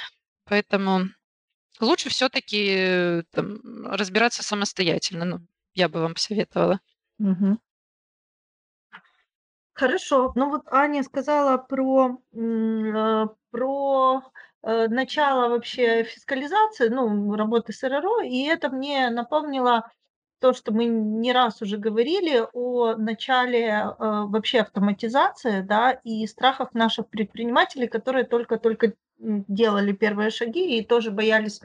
[0.45, 1.05] Поэтому
[1.79, 3.23] лучше все-таки
[3.85, 5.25] разбираться самостоятельно.
[5.25, 5.39] Ну,
[5.73, 6.79] я бы вам посоветовала.
[7.19, 7.59] Угу.
[9.73, 10.31] Хорошо.
[10.35, 14.21] Ну вот Аня сказала про, э, про
[14.63, 19.91] э, начало вообще фискализации, ну, работы с РРО, и это мне напомнило
[20.39, 26.73] то, что мы не раз уже говорили о начале э, вообще автоматизации, да, и страхах
[26.73, 31.61] наших предпринимателей, которые только-только делали первые шаги и тоже боялись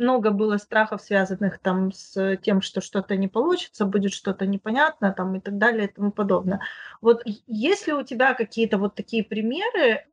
[0.00, 5.36] много было страхов, связанных там с тем, что что-то не получится, будет что-то непонятно там
[5.36, 6.60] и так далее и тому подобное.
[7.02, 10.06] Вот есть ли у тебя какие-то вот такие примеры,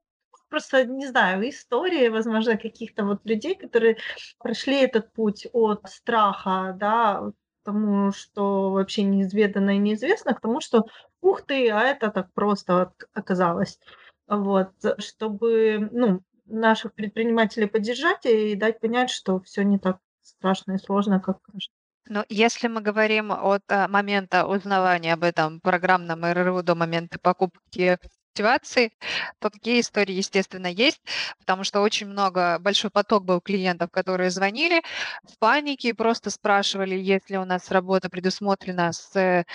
[0.49, 3.97] просто, не знаю, истории, возможно, каких-то вот людей, которые
[4.39, 7.31] прошли этот путь от страха, да,
[7.68, 10.86] тому, что вообще неизведанно и неизвестно, к тому, что
[11.22, 13.80] ух ты, а это так просто оказалось.
[14.28, 20.78] Вот, чтобы, ну, наших предпринимателей поддержать и дать понять, что все не так страшно и
[20.80, 21.76] сложно, как кажется.
[22.09, 27.97] Но если мы говорим от а, момента узнавания об этом программном РРУ до момента покупки
[28.37, 28.91] мотивации,
[29.39, 31.01] то такие истории, естественно, есть,
[31.39, 34.81] потому что очень много, большой поток был клиентов, которые звонили
[35.23, 39.45] в панике и просто спрашивали, есть ли у нас работа предусмотрена с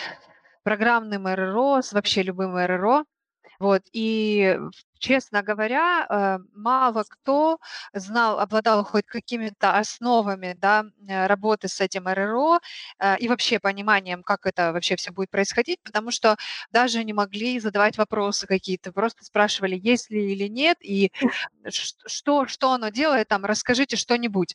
[0.65, 3.05] программным РРО, с вообще любым РРО.
[3.63, 4.59] Вот, и,
[4.99, 7.59] честно говоря, э, мало кто
[7.93, 12.59] знал, обладал хоть какими-то основами, да, э, работы с этим РРО
[12.99, 16.37] э, и вообще пониманием, как это вообще все будет происходить, потому что
[16.73, 21.13] даже не могли задавать вопросы какие-то, просто спрашивали, есть ли или нет, и
[22.07, 24.55] что, что оно делает, там, расскажите что-нибудь.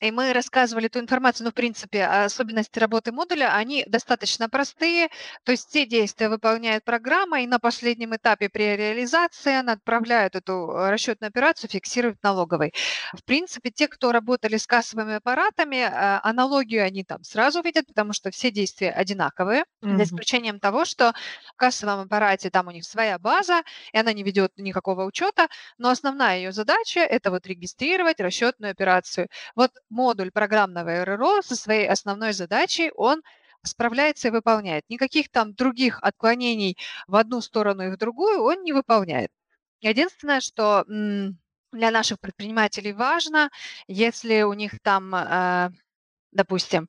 [0.00, 5.08] И мы рассказывали эту информацию, ну, в принципе, особенности работы модуля, они достаточно простые,
[5.42, 10.70] то есть все действия выполняет программа, и на последнем этапе при реализации она отправляет эту
[10.70, 12.74] э, расчетную операцию, фиксирует налоговой.
[13.14, 18.12] В принципе, те, кто работали с кассовыми аппаратами, э, аналогию они там сразу видят, потому
[18.12, 19.96] что все действия одинаковые, mm-hmm.
[19.96, 21.14] за исключением того, что
[21.46, 25.88] в кассовом аппарате там у них своя база, и она не ведет никакого учета, но
[25.88, 29.28] основная ее задача– это вот регистрировать расчетную операцию.
[29.54, 33.22] Вот модуль программного РРО со своей основной задачей, он
[33.62, 34.84] справляется и выполняет.
[34.88, 36.76] Никаких там других отклонений
[37.06, 39.30] в одну сторону и в другую он не выполняет.
[39.80, 40.84] Единственное, что
[41.72, 43.50] для наших предпринимателей важно,
[43.86, 45.70] если у них там, э,
[46.32, 46.88] допустим,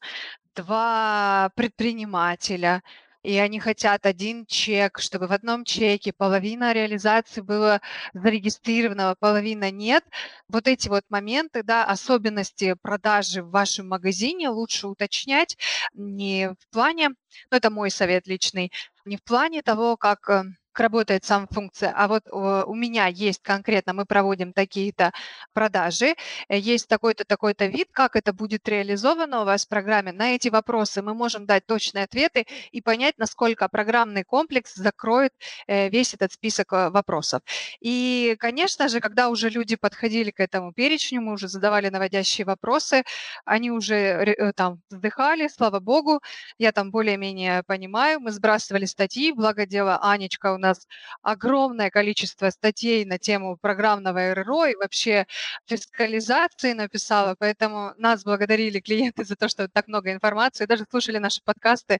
[0.55, 2.83] два предпринимателя,
[3.27, 7.81] и они хотят один чек, чтобы в одном чеке половина реализации была
[8.13, 10.05] зарегистрирована, половина нет.
[10.47, 15.57] Вот эти вот моменты, да, особенности продажи в вашем магазине лучше уточнять
[15.93, 18.71] не в плане, ну это мой совет личный,
[19.03, 20.43] не в плане того, как э,
[20.79, 25.11] работает сама функция, а вот у меня есть конкретно, мы проводим такие-то
[25.53, 26.15] продажи,
[26.49, 30.11] э, есть такой-то, такой-то вид, как это будет реализовано у вас в программе.
[30.11, 35.33] На эти вопросы мы можем дать точные ответы и понять, насколько программный комплекс закроет
[35.67, 37.41] э, весь этот список э, вопросов.
[37.81, 43.03] И, конечно же, когда уже люди подходили к этому перечню, мы уже задавали наводящие вопросы,
[43.45, 46.21] они уже там вздыхали, слава богу,
[46.57, 50.87] я там более-менее понимаю, мы сбрасывали статьи, благо дела Анечка у нас нас
[51.21, 55.25] огромное количество статей на тему программного РРО и вообще
[55.65, 61.41] фискализации написала, поэтому нас благодарили клиенты за то, что так много информации, даже слушали наши
[61.43, 61.99] подкасты.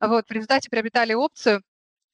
[0.00, 1.62] Вот, в результате приобретали опцию,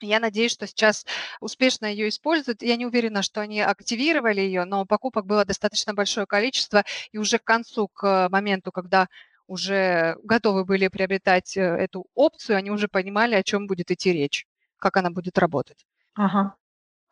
[0.01, 1.07] я надеюсь, что сейчас
[1.41, 2.63] успешно ее используют.
[2.63, 7.39] Я не уверена, что они активировали ее, но покупок было достаточно большое количество, и уже
[7.39, 9.09] к концу, к моменту, когда
[9.47, 14.47] уже готовы были приобретать э, эту опцию, они уже понимали, о чем будет идти речь,
[14.79, 15.85] как она будет работать.
[16.15, 16.57] Ага.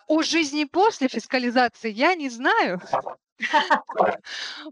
[0.08, 2.80] О жизни после фискализации я не знаю.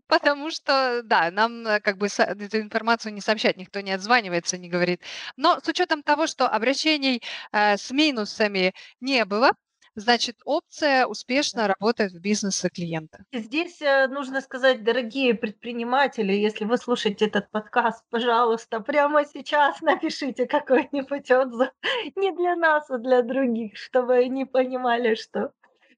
[0.06, 4.68] Потому что, да, нам э, как бы эту информацию не сообщать, никто не отзванивается, не
[4.68, 5.02] говорит.
[5.36, 7.22] Но с учетом того, что обращений
[7.52, 9.52] э, с минусами не было,
[9.96, 13.24] Значит, опция успешно работает в бизнесе клиента.
[13.32, 20.46] Здесь э, нужно сказать, дорогие предприниматели, если вы слушаете этот подкаст, пожалуйста, прямо сейчас напишите
[20.46, 21.70] какой-нибудь отзыв.
[22.16, 25.52] Не для нас, а для других, чтобы они понимали, что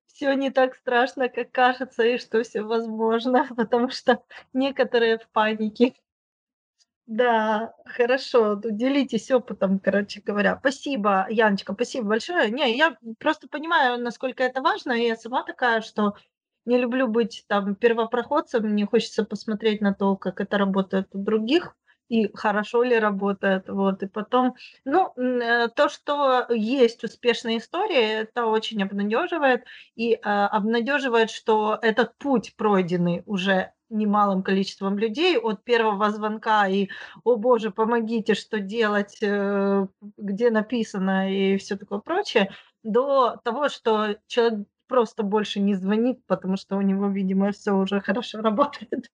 [0.07, 4.23] все не так страшно, как кажется, и что все возможно, потому что
[4.53, 5.95] некоторые в панике.
[7.07, 10.57] Да, хорошо, делитесь опытом, короче говоря.
[10.61, 12.51] Спасибо, Яночка, спасибо большое.
[12.51, 14.93] Не, я просто понимаю, насколько это важно.
[14.93, 16.15] И я сама такая, что
[16.65, 21.75] не люблю быть там первопроходцем, мне хочется посмотреть на то, как это работает у других
[22.09, 23.69] и хорошо ли работает.
[23.69, 24.03] Вот.
[24.03, 29.65] И потом, ну, э, то, что есть успешные истории, это очень обнадеживает.
[29.97, 36.89] И а, обнадеживает, что этот путь пройденный уже немалым количеством людей от первого звонка и
[37.25, 39.87] «О боже, помогите, что делать, э,
[40.17, 42.51] где написано» и все такое прочее,
[42.83, 48.01] до того, что человек просто больше не звонит, потому что у него, видимо, все уже
[48.01, 49.09] хорошо работает.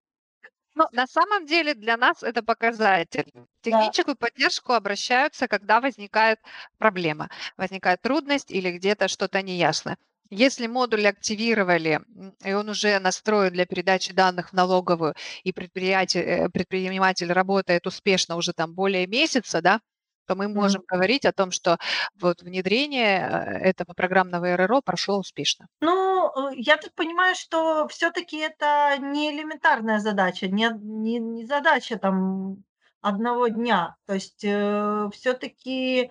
[0.74, 3.32] Ну, на самом деле для нас это показатель.
[3.60, 3.98] В Да.
[4.04, 6.38] техническую поддержку обращаются, когда возникает
[6.78, 9.96] проблема, возникает трудность или где-то что-то неясно.
[10.30, 12.00] Если модуль активировали,
[12.44, 18.36] и он уже настроен для передачи данных в налоговую, и предприятие, э, предприниматель работает успешно
[18.36, 19.80] уже там более месяца, да,
[20.26, 21.78] то мы можем говорить о том, что
[22.20, 25.66] вот внедрение э, этого программного РРО прошло успешно.
[25.80, 31.46] Ну, э, я так понимаю, что все таки это не элементарная задача, не не не
[31.46, 32.64] задача там
[33.00, 33.96] одного дня.
[34.06, 36.10] То есть, все таки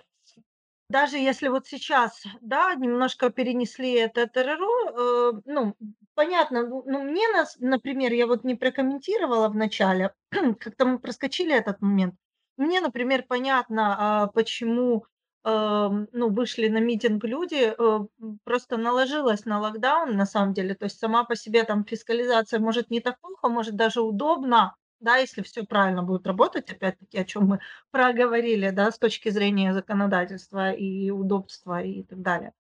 [0.90, 5.76] даже если вот сейчас, да, немножко перенесли это ТРРУ, э, ну,
[6.16, 10.14] понятно, ну ну, мне, нас, например, я вот не прокомментировала в начале,
[10.60, 12.16] как-то мы проскочили этот момент.
[12.58, 15.06] Мне, например, понятно, а, почему,
[15.46, 18.00] эм, ну, вышли на митинг люди, э,
[18.44, 20.74] просто наложилось на локдаун, на самом деле.
[20.76, 25.18] То есть сама по себе там фискализация может не так плохо, может даже удобно, да,
[25.18, 27.60] если все правильно будет работать, опять-таки, о чем мы
[27.92, 32.54] проговорили, да, с точки зрения законодательства и удобства и так далее,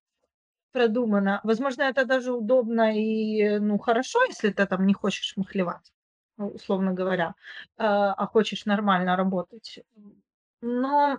[0.71, 1.41] продумано.
[1.43, 5.91] Возможно, это даже удобно и, ну, хорошо, если ты там не хочешь махлевать,
[6.37, 7.35] ну, условно говоря,
[7.77, 9.79] а, а хочешь нормально работать.
[10.61, 11.17] Но,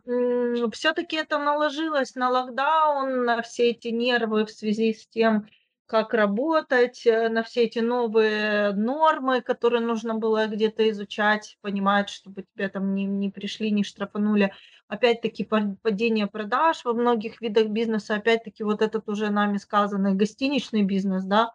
[0.72, 5.46] все таки это наложилось на локдаун, на все эти нервы в связи с тем,
[5.88, 12.44] как работать, э, на все эти новые нормы, которые нужно было где-то изучать, понимать, чтобы
[12.54, 14.52] тебя там не, не пришли, не штрафанули.
[14.86, 15.48] Опять-таки
[15.82, 21.54] падение продаж во многих видах бизнеса, опять-таки вот этот уже нами сказанный гостиничный бизнес, да,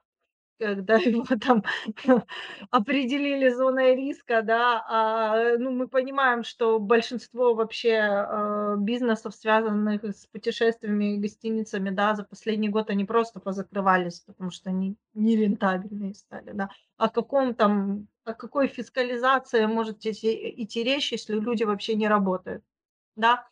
[0.59, 1.63] когда его там
[2.71, 10.27] определили зоной риска, да, а, ну, мы понимаем, что большинство вообще а, бизнесов, связанных с
[10.27, 16.51] путешествиями и гостиницами, да, за последний год они просто позакрывались, потому что они нерентабельные стали,
[16.53, 16.69] да.
[16.97, 22.63] О каком там, о какой фискализации может идти, идти речь, если люди вообще не работают?
[23.15, 23.47] да.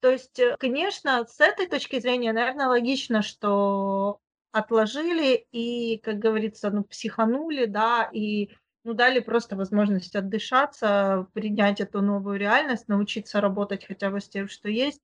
[0.00, 4.20] То есть, э, конечно, с этой точки зрения, наверное, логично, что
[4.54, 8.50] отложили и, как говорится, ну, психанули, да, и
[8.84, 14.48] ну, дали просто возможность отдышаться, принять эту новую реальность, научиться работать хотя бы с тем,
[14.48, 15.00] что есть.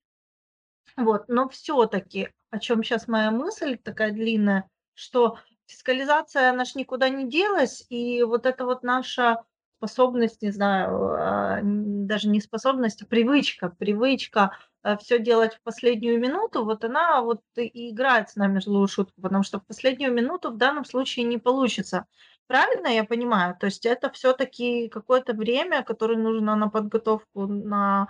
[0.97, 7.09] Вот, но все-таки, о чем сейчас моя мысль такая длинная, что фискализация, она ж никуда
[7.09, 9.43] не делась, и вот это вот наша
[9.79, 14.57] способность, не знаю, а, даже не способность, а привычка, привычка
[15.01, 19.43] все делать в последнюю минуту, вот она вот и играет с нами злую шутку, потому
[19.43, 22.07] что в последнюю минуту в данном случае не получится.
[22.47, 23.57] Правильно я понимаю?
[23.61, 28.09] То есть это все-таки какое-то время, которое нужно на подготовку, на,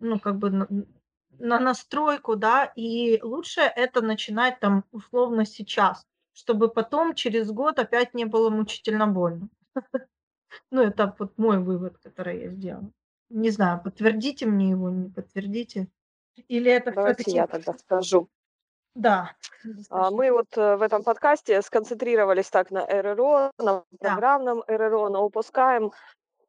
[0.00, 0.68] ну, как бы на,
[1.38, 8.14] на настройку, да, и лучше это начинать там условно сейчас, чтобы потом через год опять
[8.14, 9.48] не было мучительно больно.
[10.72, 12.90] Ну, это вот мой вывод, который я сделала.
[13.28, 15.86] Не знаю, подтвердите мне его, не подтвердите.
[16.48, 17.36] Или это Давайте все-таки...
[17.36, 18.28] я тогда скажу.
[18.94, 19.32] Да.
[19.88, 24.08] А, Мы вот э, в этом подкасте сконцентрировались так на РРО, на Да.
[24.10, 25.92] программном РРО, но упускаем,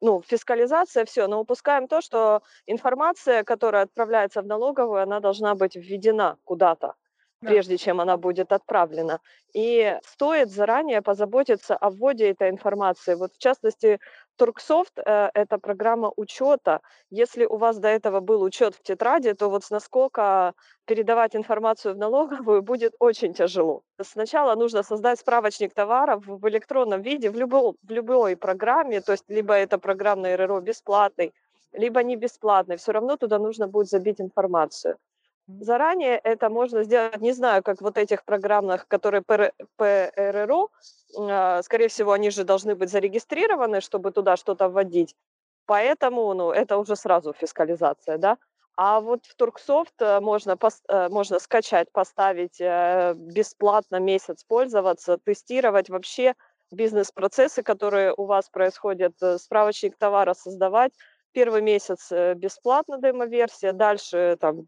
[0.00, 5.76] ну, фискализация, все, но упускаем то, что информация, которая отправляется в налоговую, она должна быть
[5.76, 6.94] введена куда-то,
[7.40, 7.48] Да.
[7.50, 9.20] прежде чем она будет отправлена.
[9.54, 13.14] И стоит заранее позаботиться о вводе этой информации.
[13.14, 14.00] Вот в частности,
[14.36, 16.80] Турксофт э,– это программа учета.
[17.10, 20.54] Если у вас до этого был учет в тетради, то вот насколько
[20.86, 23.82] передавать информацию в налоговую будет очень тяжело.
[24.00, 29.24] Сначала нужно создать справочник товаров в электронном виде в, любой, в любой программе, то есть
[29.28, 31.32] либо это программный РРО бесплатный,
[31.72, 34.96] либо не бесплатный, все равно туда нужно будет забить информацию.
[35.60, 40.68] Заранее это можно сделать, не знаю, как вот этих программных, которые ПР, ПРРО,
[41.18, 45.14] а, скорее всего, они же должны быть зарегистрированы, чтобы туда что-то вводить.
[45.66, 48.38] Поэтому, ну, это уже сразу фискализация, да.
[48.76, 50.56] А вот в Турксофт э, можно,
[50.88, 56.34] э, можно скачать, поставить э, бесплатно месяц пользоваться, тестировать вообще
[56.72, 60.92] бизнес-процессы, которые у вас происходят, справочник товара создавать.
[61.32, 64.66] Первый месяц э, бесплатно демо-версия, дальше там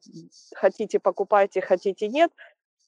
[0.54, 2.32] хотите покупайте, хотите нет.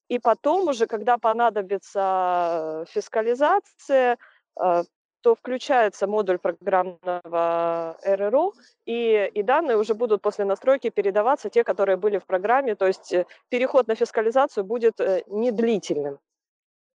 [0.08, 4.18] И потом уже, когда понадобится фискализация,
[4.60, 4.84] э,
[5.26, 8.52] то включается модуль программного РРО,
[8.84, 12.76] и, и данные уже будут после настройки передаваться, те, которые были в программе.
[12.76, 16.20] То есть э, переход на фискализацию будет э, недлительным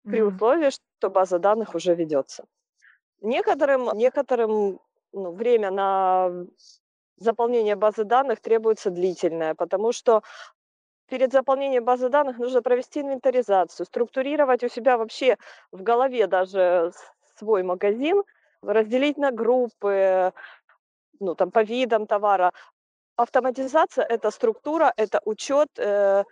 [0.04, 2.46] при условии, что база данных уже ведется.
[3.22, 4.80] Некоторым, некоторым
[5.14, 6.32] ну, время на
[7.18, 10.22] заполнение базы данных требуется длительное, потому что
[11.08, 15.38] перед заполнением базы данных нужно провести инвентаризацию, структурировать у себя вообще
[15.72, 16.92] в голове даже
[17.38, 18.24] свой магазин,
[18.62, 20.34] разделить на группы,
[21.20, 22.52] ну, там, по видам товара.
[23.16, 25.70] Автоматизация– это структура, это учет.
[25.78, 26.24] э,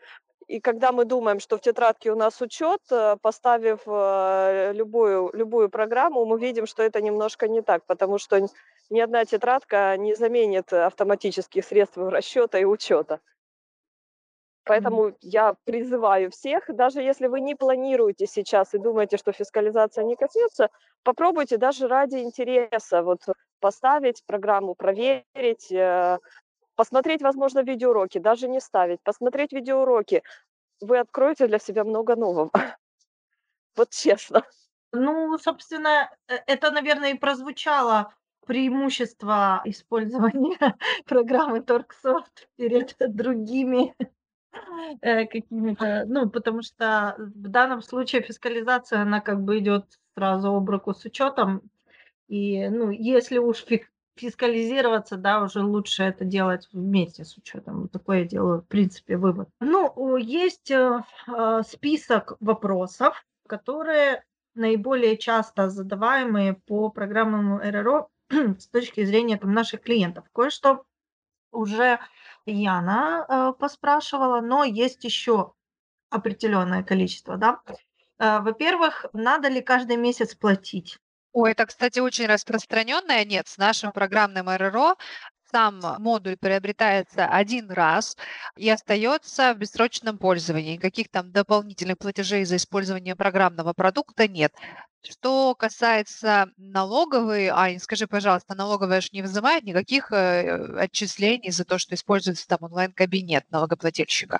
[0.48, 5.70] И когда мы думаем, что в тетрадке у нас учет, э, поставив э, любую, любую
[5.70, 8.48] программу, мы видим, что это немножко не так, потому что
[8.90, 13.20] ни одна тетрадка не заменит автоматических средств расчета и учета.
[14.64, 20.16] Поэтому я призываю всех, даже если вы не планируете сейчас и думаете, что фискализация не
[20.16, 20.70] коснется,
[21.04, 23.22] попробуйте даже ради интереса вот
[23.60, 26.20] поставить программу, проверить, э,
[26.78, 30.24] посмотреть, возможно, видеоуроки, даже не ставить, посмотреть видеоуроки.
[30.80, 32.52] Вы откроете для себя много нового.
[33.76, 34.42] Вот честно.
[34.92, 38.14] Ну, собственно, э, это, наверное, и прозвучало
[38.48, 40.58] преимущество использования
[41.06, 43.94] программы Торксофт перед другими
[45.02, 50.70] э, какими-то, ну, потому что в данном случае фискализация, она как бы идет сразу об
[50.70, 51.62] руку с учетом.
[52.28, 53.64] И, ну, если уж
[54.18, 57.84] фискализироваться, да, уже лучше это делать вместе с учетом.
[57.84, 59.50] Вот такой я делаю, в принципе, вывод.
[59.60, 64.24] Ну, есть э, э, список вопросов, которые
[64.56, 70.26] наиболее часто задаваемые по программному РРО с точки зрения там, наших клиентов.
[70.34, 70.84] Кое-что
[71.52, 72.00] уже
[72.46, 75.54] Яна э, поспрашивала, но есть еще
[76.10, 77.62] определенное количество, да.
[78.20, 81.00] Э, Во-первых, надо ли каждый месяц платить?
[81.40, 83.24] Ой, это, кстати, очень распространенное.
[83.24, 84.96] Нет, с нашим программным РРО
[85.52, 88.18] сам модуль приобретается один раз
[88.56, 90.74] и остается в бессрочном пользовании.
[90.78, 94.52] Никаких там дополнительных платежей за использование программного продукта нет.
[95.08, 101.78] Что касается налоговой, Ань, скажи, пожалуйста, налоговая же не взимает никаких э, отчислений за то,
[101.78, 104.40] что используется там онлайн-кабинет налогоплательщика?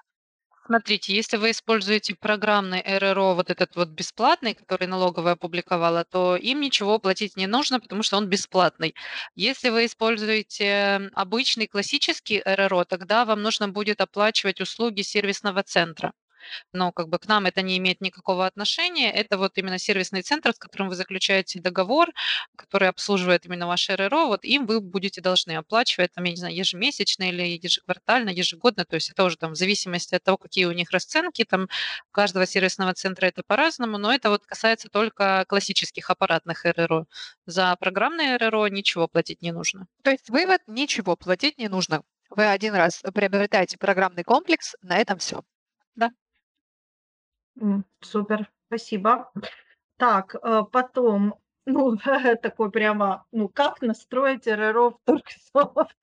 [0.68, 6.60] Смотрите, если вы используете программный РРО, вот этот вот бесплатный, который налоговая опубликовала, то им
[6.62, 8.94] ничего платить не нужно, потому что он бесплатный.
[9.36, 16.14] Если вы используете обычный классический РРО, тогда вам нужно будет оплачивать услуги сервисного центра
[16.74, 19.12] но как бы к нам это не имеет никакого отношения.
[19.12, 22.12] Это вот именно сервисный центр, с которым вы заключаете договор,
[22.56, 26.56] который обслуживает именно ваше РРО, вот им вы будете должны оплачивать, там, я не знаю,
[26.56, 30.72] ежемесячно или ежеквартально, ежегодно, то есть это уже там в зависимости от того, какие у
[30.72, 36.10] них расценки, там у каждого сервисного центра это по-разному, но это вот касается только классических
[36.10, 37.06] аппаратных РРО.
[37.46, 39.88] За программные РРО ничего платить не нужно.
[40.04, 42.04] То есть вывод, ничего платить не нужно.
[42.30, 45.44] Вы один раз приобретаете программный комплекс, на этом все.
[45.96, 46.12] Да.
[48.02, 49.32] Супер, спасибо.
[49.98, 51.36] Так, э, потом,
[51.66, 51.98] ну,
[52.42, 55.96] такой прямо, ну, как настроить РРО в Торксофт?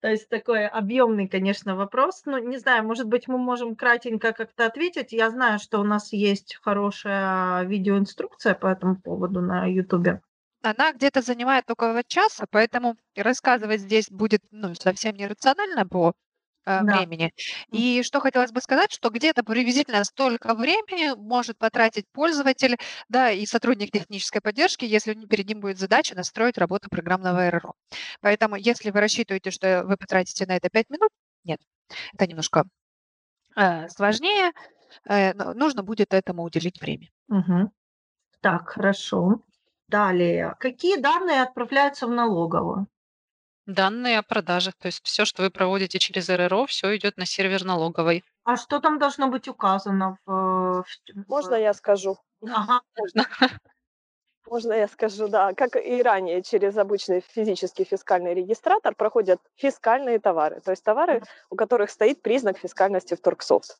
[0.00, 2.22] То есть такой объемный, конечно, вопрос.
[2.24, 5.12] Ну, не знаю, может быть, мы можем кратенько как-то ответить.
[5.12, 10.22] Я знаю, что у нас есть хорошая видеоинструкция по этому поводу на Ютубе.
[10.62, 16.14] Она где-то занимает около часа, поэтому рассказывать здесь будет ну, совсем нерационально по
[16.78, 16.92] Да.
[16.92, 17.32] времени.
[17.70, 22.76] И что хотелось бы сказать, что где-то приблизительно столько времени может потратить пользователь,
[23.08, 27.74] да, и сотрудник технической поддержки, если перед ним будет задача настроить работу программного РРО.
[28.20, 31.10] Поэтому, если вы рассчитываете, что вы потратите на это 5 минут,
[31.44, 31.60] нет,
[32.14, 32.64] это немножко
[33.56, 34.52] э, сложнее,
[35.08, 37.08] э, но нужно будет этому уделить время.
[37.28, 37.70] Мгм.
[38.40, 39.40] Так, хорошо.
[39.88, 40.54] Далее.
[40.60, 42.86] Какие данные отправляются в налоговую?
[43.74, 47.64] Данные о продажах, то есть все, что вы проводите через РРО, все идет на сервер
[47.64, 48.24] налоговой.
[48.44, 50.84] А что там должно быть указано в,
[51.28, 52.18] Можно я скажу?
[52.42, 52.80] Ага.
[52.98, 53.26] Можно.
[54.46, 55.52] Можно я скажу, да.
[55.54, 61.54] Как и ранее, через обычный физический фискальный регистратор проходят фискальные товары, то есть товары, у
[61.54, 63.78] которых стоит признак фискальности в Торксофт.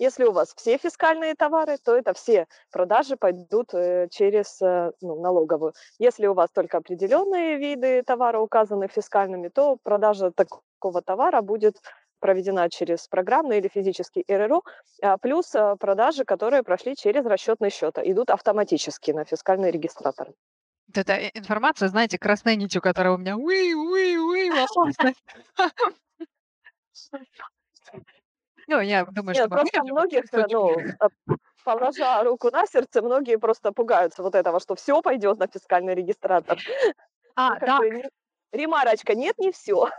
[0.00, 5.20] Если у вас все фискальные товары, то это все продажи пойдут э, через э, ну,
[5.20, 5.74] налоговую.
[5.98, 11.82] Если у вас только определенные виды товара указаны фискальными, то продажа такого товара будет
[12.18, 14.62] проведена через программный или физический РРО,
[15.02, 20.28] а, плюс а, продажи, которые прошли через расчетный счет, идут автоматически на фискальный регистратор.
[20.88, 25.22] Вот эта э, информация, знаете, красной нитью, которая у меня уи, уи, уи, опасность.
[28.70, 31.08] Ну, я думаю, что Нет, мы просто многих, э, ну, а,
[31.64, 36.56] положа руку на сердце, многие просто пугаются вот этого, что все пойдет на фискальный регистратор.
[37.34, 37.80] А, да,
[38.52, 39.90] Ремарочка, нет, не все.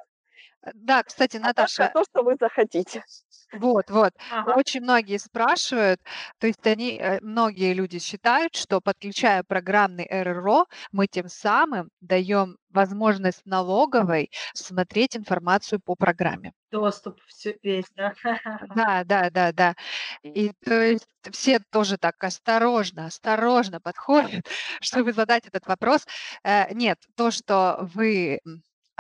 [0.66, 3.04] Э, да, кстати, А только Наташа, то, что вы захотите.
[3.52, 4.14] вот, вот.
[4.30, 4.56] Ага.
[4.56, 6.00] Очень многие спрашивают,
[6.40, 12.58] то есть они, э, многие люди считают, что подключая программный РРО, мы тем самым даем
[12.70, 16.54] возможность налоговой смотреть информацию по программе.
[16.72, 18.14] Доступ всё- весь, да?
[18.76, 19.76] Да, да, да, да.
[20.24, 24.46] И то есть все тоже так осторожно, осторожно подходят,
[24.82, 26.06] чтобы задать этот вопрос.
[26.44, 28.40] Э, Нет, то, что вы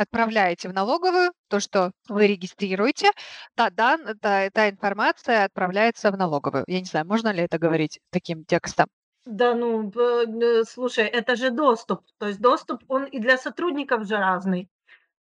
[0.02, 3.12] отправляете в налоговую, то, что вы регистрируете,
[3.56, 6.64] та, дан- та, та информация отправляется в налоговую.
[6.68, 8.88] Я не знаю, можно ли это говорить таким текстом.
[9.26, 9.92] Да, ну,
[10.68, 12.02] слушай, это же доступ.
[12.18, 14.68] То есть доступ, он и для сотрудников же разный.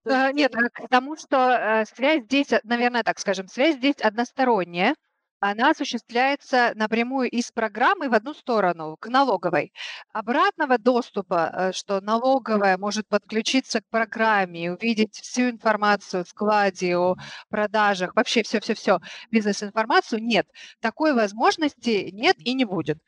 [0.03, 3.75] То Э, есть, Нет, а к тому, что э, связь здесь, наверное, так скажем, связь
[3.75, 4.95] здесь односторонняя.
[5.43, 9.73] Она осуществляется напрямую из программы в одну сторону, к налоговой.
[10.13, 17.15] Обратного доступа, э, что налоговая может подключиться к программе увидеть всю информацию о складе, о
[17.49, 18.99] продажах, вообще все-все-все,
[19.31, 20.47] бизнес-информацию, нет.
[20.79, 22.99] Такой возможности нет и не будет.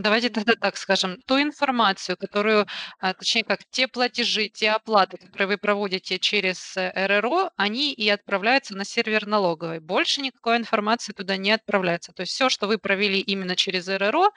[0.00, 2.66] Давайте тогда так скажем, ту информацию, которую,
[3.00, 8.08] а, точнее как, те платежи, те оплаты, которые вы проводите через э, РРО, они и
[8.08, 9.80] отправляются на сервер налоговой.
[9.80, 12.12] Больше никакой информации туда не отправляется.
[12.12, 14.30] То есть все, что вы провели именно через РРО,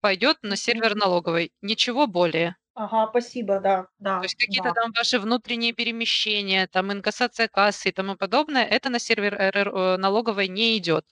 [0.00, 1.52] пойдет на сервер налоговой.
[1.60, 2.56] Ничего более.
[2.74, 4.18] Ага, спасибо, да, да.
[4.20, 4.82] То есть какие-то да.
[4.82, 10.48] там ваши внутренние перемещения, там инкассация кассы и тому подобное, это на сервер РРО налоговой
[10.48, 11.04] не идет.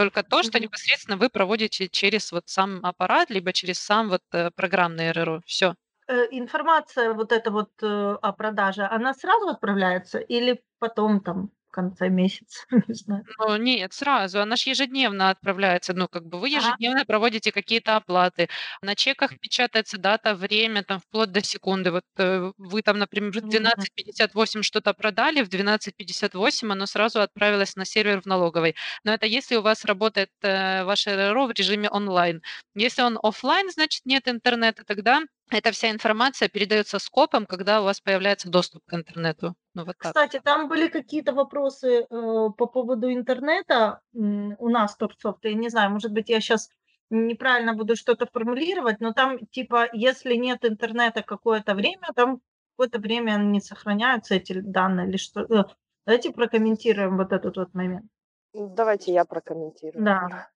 [0.00, 4.50] Только то, что непосредственно вы проводите через вот сам аппарат, либо через сам вот э,
[4.50, 5.42] программный РРО.
[5.44, 5.74] Все.
[6.08, 11.72] Э, Информация вот эта вот э, о продаже, она сразу отправляется или потом там в
[11.72, 13.26] конце месяца, не знаю.
[13.38, 14.40] Ну, нет, сразу.
[14.40, 15.92] Она же ежедневно отправляется.
[15.94, 16.76] Ну, как бы вы Ага.
[16.76, 18.48] ежедневно проводите какие-то оплаты.
[18.82, 21.90] На чеках печатается дата, время, там, вплоть до секунды.
[21.92, 23.46] Вот э, вы там, например, в Мгм.
[23.46, 28.74] 12.58 что-то продали, в 12.58 оно сразу отправилось на сервер в налоговой.
[29.04, 32.42] Но это если у вас работает э, ваше РРО в режиме онлайн.
[32.74, 35.20] Если он оффлайн, значит нет интернета, тогда
[35.50, 39.54] эта вся информация передается скопом, когда у вас появляется доступ к интернету.
[39.74, 40.12] Ну, вот так.
[40.12, 45.44] Кстати, там были какие-то вопросы э, по поводу интернета у нас, Торгсофт.
[45.44, 46.70] Я не знаю, может быть, я сейчас
[47.10, 52.40] неправильно буду что-то формулировать, но там типа, если нет интернета какое-то время, там
[52.76, 55.40] какое-то время не сохраняются эти данные или что.
[55.42, 55.64] Э,
[56.06, 58.06] Давайте прокомментируем вот этот вот момент.
[58.52, 60.04] Давайте я прокомментирую.
[60.04, 60.48] Да.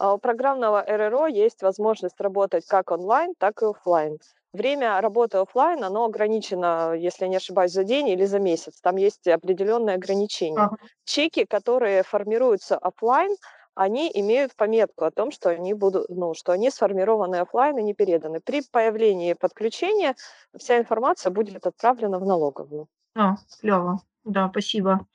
[0.00, 4.18] А У программного РРО есть возможность работать как онлайн, так и оффлайн.
[4.52, 8.80] Время работы оффлайн, оно ограничено, если я не ошибаюсь, за день или за месяц.
[8.80, 10.66] Там есть определенные ограничения.
[10.66, 10.88] Ага.
[11.04, 13.36] Чеки, которые формируются оффлайн,
[13.74, 17.94] они имеют пометку о том, что они будут, ну, что они сформированы оффлайн и не
[17.94, 18.40] переданы.
[18.40, 20.16] При появлении подключения
[20.58, 22.88] вся информация будет отправлена в налоговую.
[23.14, 24.00] А, клево.
[24.24, 25.06] Да, спасибо.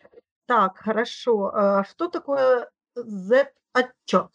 [0.47, 1.51] Так, хорошо.
[1.55, 4.31] А Что такое Z-отчет?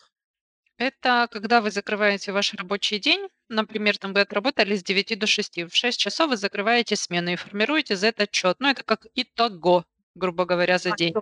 [0.81, 5.69] Это когда вы закрываете ваш рабочий день, например, там вы отработали с 9 до 6,
[5.69, 8.57] в 6 часов вы закрываете смену и формируете Z-отчет.
[8.61, 9.85] Ну, это как итого,
[10.15, 11.13] грубо говоря, за день.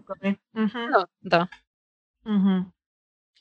[0.53, 0.93] Мгм.
[0.93, 1.49] Да, да.
[2.23, 2.73] Мгм.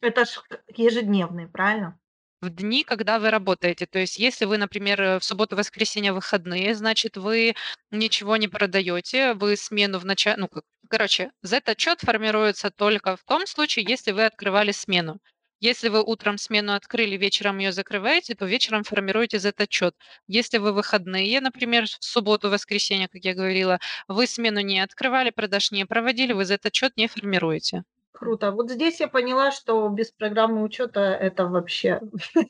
[0.02, 0.40] Это ж
[0.76, 2.00] ежедневный, правильно?
[2.42, 3.86] В дни, когда вы работаете.
[3.86, 7.54] То есть, если вы, например, э, в субботу, воскресенье выходные, значит, вы
[7.92, 13.46] ничего не продаете, вы смену в начале, ну, как- короче, Z-отчет формируется только в том
[13.46, 15.20] случае, если вы открывали смену.
[15.60, 19.96] Если вы утром смену открыли, вечером ее закрываете, то вечером формируете Z-отчет.
[20.28, 25.72] Если вы выходные, например, в субботу, воскресенье, как я говорила, вы смену не открывали, продаж
[25.72, 27.84] не проводили, вы Z-отчет не формируете.
[28.12, 28.52] Круто.
[28.52, 32.02] Вот здесь я поняла, что без программы учета это вообще...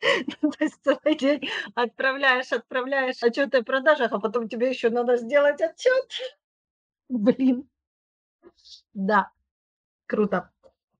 [0.00, 5.60] То есть целый день отправляешь, отправляешь отчеты о продажах, а потом тебе еще надо сделать
[5.60, 6.10] отчет.
[7.08, 7.68] Блин.
[8.94, 9.30] Да,
[10.06, 10.50] круто.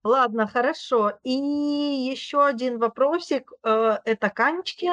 [0.04, 1.18] Ладно, хорошо.
[1.22, 3.52] И еще один вопросик.
[3.62, 4.90] э, Это Канечки.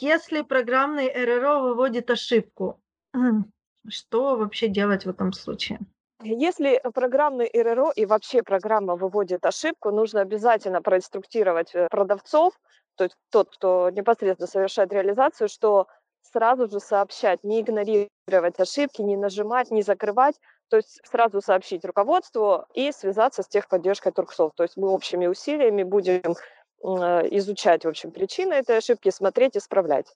[0.00, 2.80] Если программный РРО выводит ошибку,
[3.88, 5.80] что вообще делать в этом случае?
[6.22, 12.54] Если программный РРО и вообще программа выводит ошибку, нужно обязательно проинструктировать э, продавцов,
[12.96, 15.86] то есть тот, кто непосредственно совершает реализацию, что
[16.22, 20.34] сразу же сообщать, не игнорировать ошибки, не нажимать, не закрывать,
[20.68, 24.54] то есть сразу сообщить руководству и связаться с техподдержкой Торгсофт.
[24.56, 26.34] То есть мы общими усилиями будем
[26.82, 30.14] э, изучать, в общем, причины этой ошибки, смотреть, исправлять.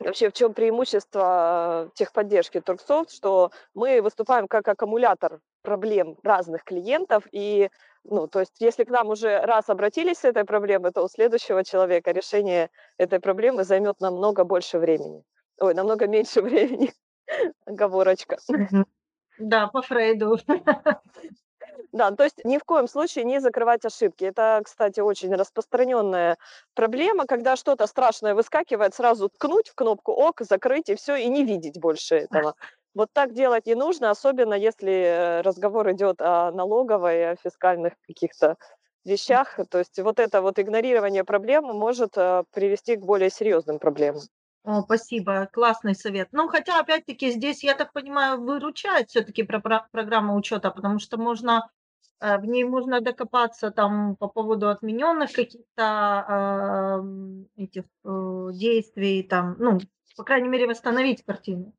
[0.00, 7.68] Вообще, в чем преимущество техподдержки Торгсофт, что мы выступаем как аккумулятор проблем разных клиентов, и,
[8.04, 11.64] ну, то есть, если к нам уже раз обратились с этой проблемой, то у следующего
[11.64, 15.24] человека решение этой проблемы займет намного больше времени.
[15.58, 16.92] Ой, намного меньше времени.
[17.66, 18.38] Оговорочка.
[19.38, 20.38] Да, по Фрейду.
[21.92, 24.24] Да, то есть ни в коем случае не закрывать ошибки.
[24.24, 26.36] Это, кстати, очень распространенная
[26.74, 31.44] проблема, когда что-то страшное выскакивает, сразу ткнуть в кнопку ок, закрыть и все, и не
[31.44, 32.54] видеть больше этого.
[32.94, 38.56] Вот так делать не нужно, особенно если э, разговор идет о налоговой, о фискальных каких-то
[39.04, 39.58] вещах.
[39.70, 44.22] То есть вот это вот игнорирование проблемы может э, привести к более серьезным проблемам.
[44.68, 46.28] О, спасибо, классный совет.
[46.32, 51.70] Ну, хотя, опять-таки, здесь, я так понимаю, выручает все-таки программа учета, потому что можно
[52.20, 59.56] э, в ней можно докопаться там по поводу отмененных каких-то м, этих э, действий, там,
[59.58, 59.78] ну,
[60.18, 61.72] по крайней мере, восстановить картину.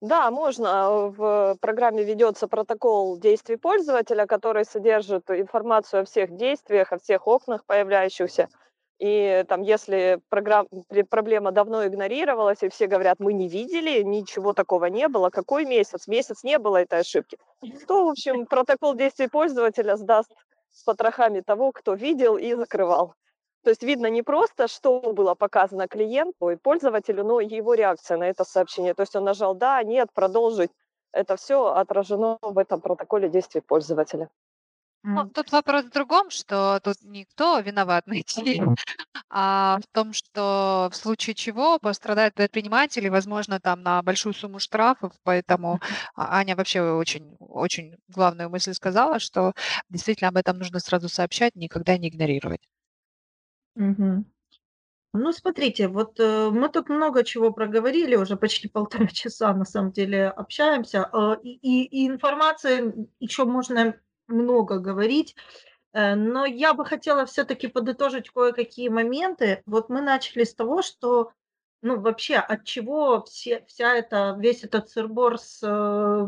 [0.00, 1.10] Да, можно.
[1.10, 7.64] В программе ведется протокол действий пользователя, который содержит информацию о всех действиях, о всех окнах
[7.66, 8.48] появляющихся.
[9.00, 10.68] И там, если программ,
[11.08, 16.06] проблема давно игнорировалась, и все говорят, мы не видели, ничего такого не было, какой месяц?
[16.06, 17.38] Месяц не было этой ошибки.
[17.88, 20.30] То, в общем, протокол действий пользователя сдаст
[20.70, 23.14] с потрохами того, кто видел и закрывал.
[23.64, 28.18] То есть видно не просто, что было показано клиенту и пользователю, но и его реакция
[28.18, 28.92] на это сообщение.
[28.92, 30.70] То есть он нажал «да», «нет», «продолжить».
[31.12, 34.28] Это все отражено в этом протоколе действий пользователя.
[35.12, 38.62] Ну, тут вопрос в другом, что тут никто виноват найти,
[39.30, 45.14] а в том, что в случае чего пострадают предприниматели, возможно, там на большую сумму штрафов,
[45.24, 45.80] поэтому
[46.16, 49.54] а, Аня вообще очень, очень главную мысль сказала, что
[49.90, 52.62] действительно об этом нужно сразу сообщать, никогда не игнорировать.
[53.76, 54.26] мгм.
[55.14, 59.92] Ну, смотрите, вот э, мы тут много чего проговорили, уже почти полтора часа на самом
[59.92, 61.50] деле общаемся, э, и,
[61.84, 64.00] и- и информации еще можно
[64.30, 65.36] много говорить,
[65.92, 69.62] э, но я бы хотела все-таки подытожить кое-какие моменты.
[69.66, 71.32] Вот мы начали с того, что,
[71.82, 76.26] ну, вообще, от чего все, вся эта, весь этот сырбор с, э,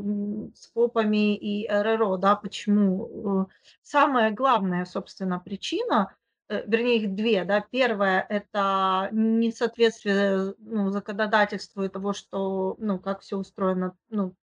[0.54, 3.48] с ФОПами и РРО, да, почему?
[3.82, 6.14] Самая главная, собственно, причина–
[6.52, 7.60] э, вернее, их две, да.
[7.60, 14.34] Первое- это несоответствие, ну, законодательству и того, что, ну, как все устроено, ну,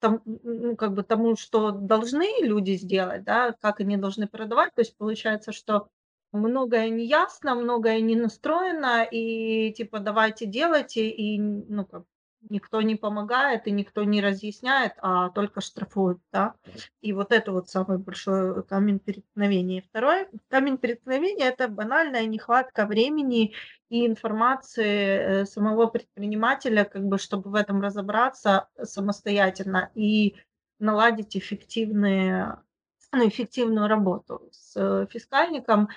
[0.00, 4.74] там, ну, как бы тому, что должны люди сделать, да, как они должны продавать.
[4.74, 5.88] То есть получается, что
[6.32, 12.04] многое не ясно, многое не настроено, и типа давайте делайте, и ну как
[12.48, 16.54] никто не помогает и никто не разъясняет, а только штрафуют, да.
[17.00, 19.82] И вот это вот самый большой камень преткновения.
[19.82, 23.54] Второй камень преткновения– это банальная нехватка времени
[23.88, 30.36] и информации э, самого предпринимателя, как бы, чтобы в этом разобраться самостоятельно и
[30.78, 32.58] наладить эффективные
[33.12, 35.88] ну, эффективную работу с э, фискальником.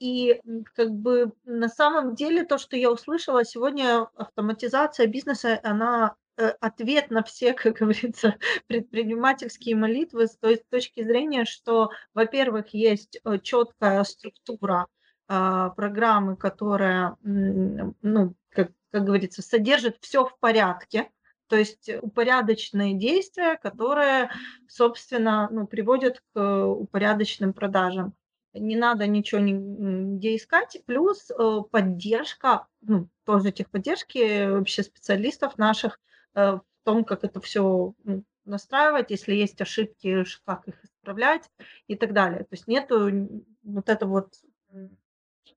[0.00, 0.40] И
[0.74, 7.10] как бы на самом деле то, что я услышала сегодня, автоматизация бизнеса, она э, ответ
[7.10, 8.36] на все, как говорится,
[8.66, 14.86] предпринимательские молитвы с той точки зрения, что, во-первых, есть э, четкая структура
[15.32, 21.08] а, программы, которая, ну, как, как говорится, содержит все в порядке,
[21.46, 24.30] то есть упорядоченные действия, которые,
[24.66, 28.14] собственно, ну, приводят к упорядоченным продажам.
[28.52, 30.82] Не надо ничего нигде искать.
[30.86, 36.00] Плюс э, поддержка, ну, тоже техподдержки вообще специалистов наших
[36.34, 37.94] э, в том, как это все
[38.44, 41.48] настраивать, если есть ошибки, как их исправлять
[41.86, 42.40] и так далее.
[42.40, 43.10] То есть нету
[43.62, 44.34] вот это вот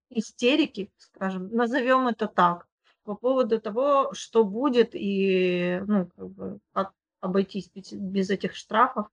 [0.10, 2.68] истерики, скажем, назовем это так
[3.04, 9.08] по поводу того, что будет и, ну, как бы, как обойтись без этих штрафов.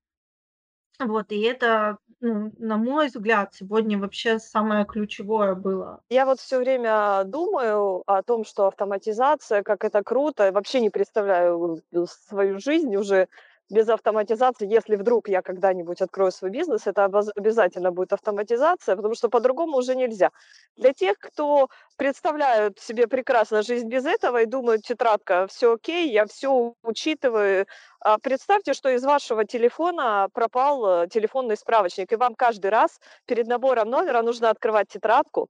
[1.01, 6.03] Вот, и это, ну, на мой взгляд, сегодня вообще самое ключевое было.
[6.11, 11.81] Я вот все время думаю о том, что автоматизация, как это круто, вообще не представляю
[12.07, 13.29] свою жизнь уже
[13.71, 19.29] без автоматизации, если вдруг я когда-нибудь открою свой бизнес, это обязательно будет автоматизация, потому что
[19.29, 20.31] по-другому уже нельзя.
[20.77, 26.27] Для тех, кто представляют себе прекрасно жизнь без этого и думают, тетрадка, все окей, я
[26.27, 27.67] все учитываю.
[28.01, 33.47] А представьте, что из вашего телефона пропал э, телефонный справочник, и вам каждый раз перед
[33.47, 35.49] набором номера нужно открывать тетрадку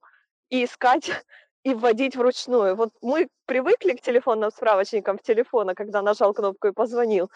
[0.51, 1.11] и искать
[1.65, 2.77] и вводить вручную.
[2.77, 7.31] Вот мы привыкли к телефонным справочникам в телефона, когда нажал кнопку и позвонил.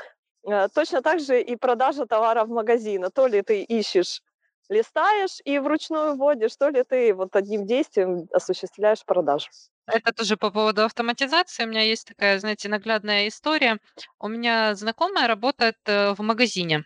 [0.46, 3.08] Э, точно так же и продажа товара в магазине.
[3.10, 4.22] То ли ты ищешь,
[4.68, 9.48] листаешь и вручную вводишь, то ли ты вот одним действием осуществляешь продажу.
[9.86, 11.64] Это тоже по поводу автоматизации.
[11.64, 13.78] У меня есть такая, знаете, наглядная история.
[14.18, 16.84] У меня знакомая работает э, в магазине.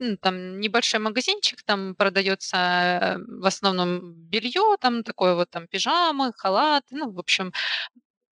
[0.00, 6.32] Ну, там небольшой магазинчик, там продается э, в основном белье, там такое вот там пижамы,
[6.36, 7.52] халаты, ну, в общем,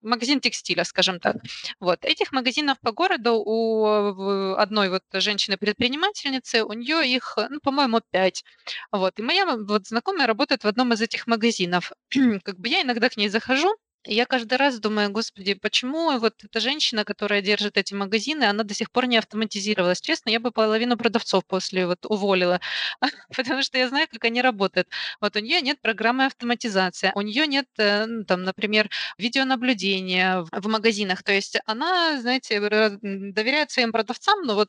[0.06, 1.36] магазин текстиля, скажем так.
[1.80, 2.04] Вот.
[2.04, 8.44] Этих магазинов по городу у одной вот женщины-предпринимательницы, у нее их, ну, по-моему, пять.
[8.92, 9.18] Вот.
[9.18, 11.92] И моя вот знакомая работает в одном из этих магазинов.
[12.44, 13.76] как бы я иногда к ней захожу,
[14.06, 18.74] я каждый раз думаю, господи, почему вот эта женщина, которая держит эти магазины, она до
[18.74, 20.00] сих пор не автоматизировалась.
[20.00, 22.60] Честно, я бы половину продавцов после вот уволила,
[23.36, 24.88] потому что я знаю, как они работают.
[25.20, 28.88] Вот у нее нет программы автоматизации, у нее нет, э, ну, там, например,
[29.18, 31.22] видеонаблюдения в магазинах.
[31.22, 34.68] То есть она, знаете, доверяет своим продавцам, но вот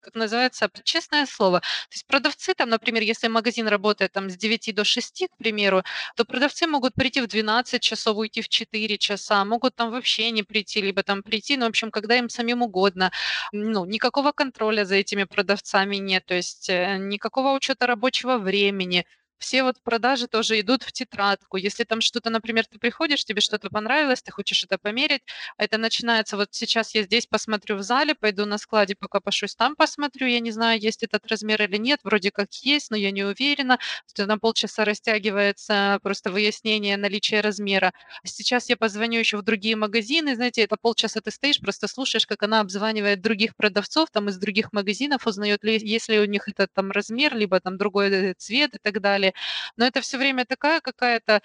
[0.00, 1.60] как называется, честное слово.
[1.60, 5.82] То есть продавцы там, например, если магазин работает там с 9 до 6, к примеру,
[6.16, 10.42] то продавцы могут прийти в 12 часов, уйти в 4 часа, могут там вообще не
[10.42, 13.10] прийти, либо там прийти, ну, в общем, когда им самим угодно.
[13.52, 19.04] Ну, никакого контроля за этими продавцами нет, то есть э, никакого учета рабочего времени
[19.38, 21.56] все вот продажи тоже идут в тетрадку.
[21.56, 25.22] Если там что-то, например, ты приходишь, тебе что-то понравилось, ты хочешь это померить,
[25.58, 29.76] это начинается вот сейчас я здесь посмотрю в зале, пойду на складе, пока пошусь там
[29.76, 33.24] посмотрю, я не знаю, есть этот размер или нет, вроде как есть, но я не
[33.24, 33.78] уверена.
[34.18, 37.92] На полчаса растягивается просто выяснение наличия размера.
[38.24, 42.42] Сейчас я позвоню еще в другие магазины, знаете, это полчаса ты стоишь, просто слушаешь, как
[42.42, 46.90] она обзванивает других продавцов там из других магазинов, узнает, ли, если у них этот там
[46.90, 49.34] размер, либо там другой э, цвет и так далее далее.
[49.76, 51.40] Но это все время такая какая-то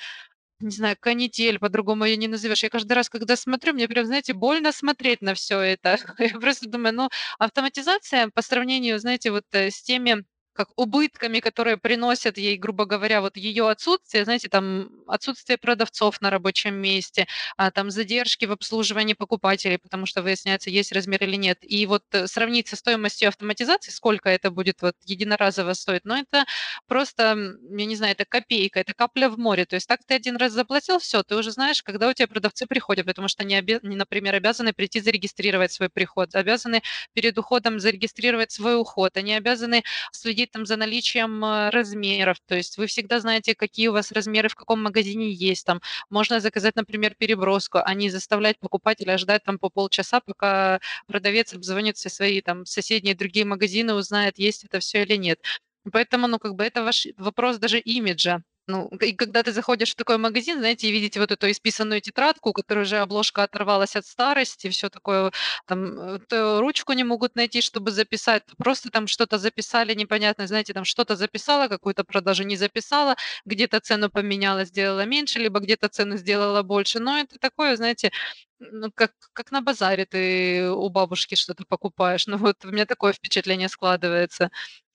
[0.61, 2.63] не знаю, канитель, по-другому ее не назовешь.
[2.63, 5.97] Я каждый раз, когда смотрю, мне прям, знаете, больно смотреть на все это.
[6.19, 7.09] Я просто думаю, ну,
[7.39, 13.21] автоматизация по сравнению, знаете, вот э, с теми как убытками, которые приносят ей, грубо говоря,
[13.21, 19.13] вот ее отсутствие, знаете, там отсутствие продавцов на рабочем месте, а, там задержки в обслуживании
[19.13, 21.57] покупателей, потому что выясняется, есть размер или нет.
[21.61, 26.45] И вот э, сравнить со стоимостью автоматизации, сколько это будет вот единоразово стоить, но это
[26.87, 29.65] просто, я не знаю, это копейка, это капля в море.
[29.65, 32.65] То есть так ты один раз заплатил, все, ты уже знаешь, когда у тебя продавцы
[32.65, 36.81] приходят, потому что они, они например, обязаны прийти зарегистрировать свой приход, обязаны
[37.13, 42.55] перед уходом зарегистрировать свой уход, они обязаны следить следить там за наличием э, размеров, то
[42.55, 46.75] есть вы всегда знаете, какие у вас размеры в каком магазине есть, там можно заказать,
[46.75, 52.41] например, переброску, а не заставлять покупателя ждать там по полчаса, пока продавец обзвонит все свои
[52.41, 55.39] там соседние другие магазины, узнает, есть это все или нет.
[55.91, 58.41] Поэтому, ну, как бы это ваш вопрос даже имиджа.
[58.67, 62.49] Ну, и когда ты заходишь в такой магазин, знаете, и видите вот эту исписанную тетрадку,
[62.49, 65.31] у которой уже обложка оторвалась от старости, все такое,
[65.65, 70.73] там, э, то ручку не могут найти, чтобы записать, просто там что-то записали непонятно, знаете,
[70.73, 73.15] там что-то записала, какую-то продажу не записала,
[73.45, 76.99] где-то цену поменяла, сделала меньше, либо где-то цену сделала больше.
[76.99, 78.11] Но это такое, знаете,
[78.59, 82.25] ну, как, как на базаре ты у бабушки что-то покупаешь.
[82.31, 84.51] Ну, вот у меня такое впечатление складывается.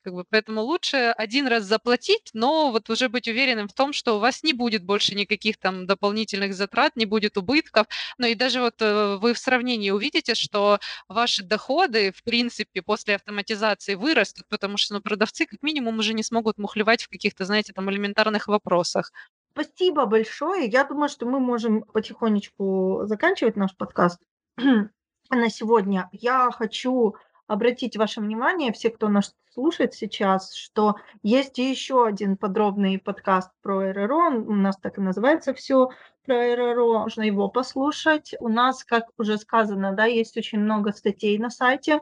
[0.07, 4.15] Как бы, поэтому лучше один раз заплатить, но вот уже быть уверенным в том, что
[4.15, 7.89] у вас не будет больше никаких там дополнительных затрат, не будет убытков.
[8.17, 10.79] Ну и даже вот э, вы в сравнении увидите, что
[11.09, 16.23] ваши доходы, в принципе, после автоматизации вырастут, потому что ну, продавцы как минимум уже не
[16.23, 19.11] смогут мухлевать в каких-то, знаете, там элементарных вопросах.
[19.55, 20.67] Спасибо большое.
[20.67, 24.21] Я думаю, что мы можем потихонечку заканчивать наш подкаст
[24.57, 26.09] на сегодня.
[26.13, 27.17] Я хочу
[27.47, 33.93] обратить ваше внимание, все, кто нас слушает сейчас, что есть еще один подробный подкаст про
[33.93, 34.29] РРО.
[34.47, 35.91] У нас так и называется все
[36.25, 37.01] про РРО.
[37.01, 38.35] Можно его послушать.
[38.41, 42.01] У нас, как уже сказано, да, есть очень много статей на сайте.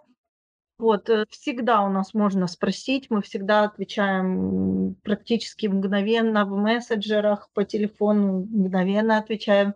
[0.77, 7.65] Вот, э, всегда у нас можно спросить, мы всегда отвечаем практически мгновенно в мессенджерах, по
[7.65, 9.75] телефону мгновенно отвечаем.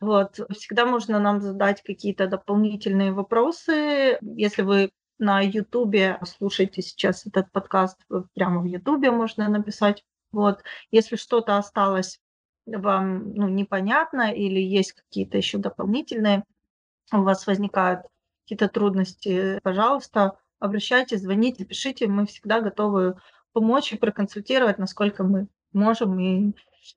[0.00, 4.18] Вот, всегда можно нам задать какие-то дополнительные вопросы.
[4.22, 6.18] Если вы на Ютубе.
[6.24, 7.98] Слушаете сейчас этот подкаст,
[8.34, 10.04] прямо в Ютубе можно написать.
[10.32, 12.20] Вот, если что-то осталось
[12.66, 16.44] вам ну, непонятно или есть какие-то еще дополнительные,
[17.12, 18.02] у вас возникают
[18.42, 23.16] какие-то трудности, пожалуйста, обращайтесь, звоните, пишите, мы всегда готовы
[23.52, 26.52] помочь и проконсультировать, насколько мы можем и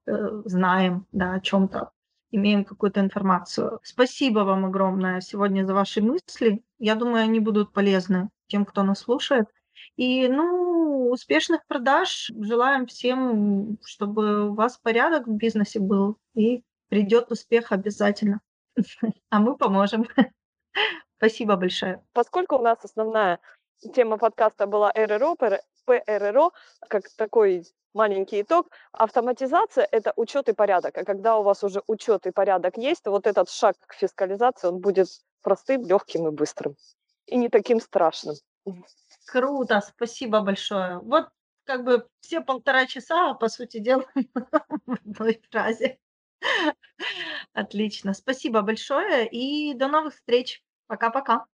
[0.06, 1.92] э, знаем да, о чем-то
[2.32, 3.80] имеем какую-то информацию.
[3.84, 6.64] Спасибо вам огромное сегодня за ваши мысли.
[6.78, 9.48] Я думаю, они будут полезны тем, кто нас слушает.
[9.96, 12.32] И, ну, успешных продаж.
[12.40, 16.18] Желаем всем, чтобы у вас порядок в бизнесе был.
[16.36, 18.42] И придет успех обязательно.
[19.30, 20.08] А мы поможем.
[21.18, 22.02] Спасибо большое.
[22.14, 23.40] Поскольку у нас основная
[23.94, 25.36] тема подкаста была РРО,
[25.86, 26.52] ПРРО,
[26.88, 28.70] как такой маленький итог.
[28.92, 30.98] Автоматизация– это учет и порядок.
[30.98, 34.68] А когда у вас уже учет и порядок есть, то вот этот шаг к фискализации,
[34.68, 35.08] он будет
[35.42, 36.76] простым, легким и быстрым.
[37.26, 38.36] И не таким страшным.
[39.26, 41.00] Круто, спасибо большое.
[41.00, 41.30] Вот
[41.64, 44.04] как бы все полтора часа, по сути дела,
[44.86, 46.00] в одной фразе.
[47.54, 48.14] Отлично.
[48.14, 50.64] Спасибо большое и до новых встреч.
[50.88, 51.46] Пока-пока.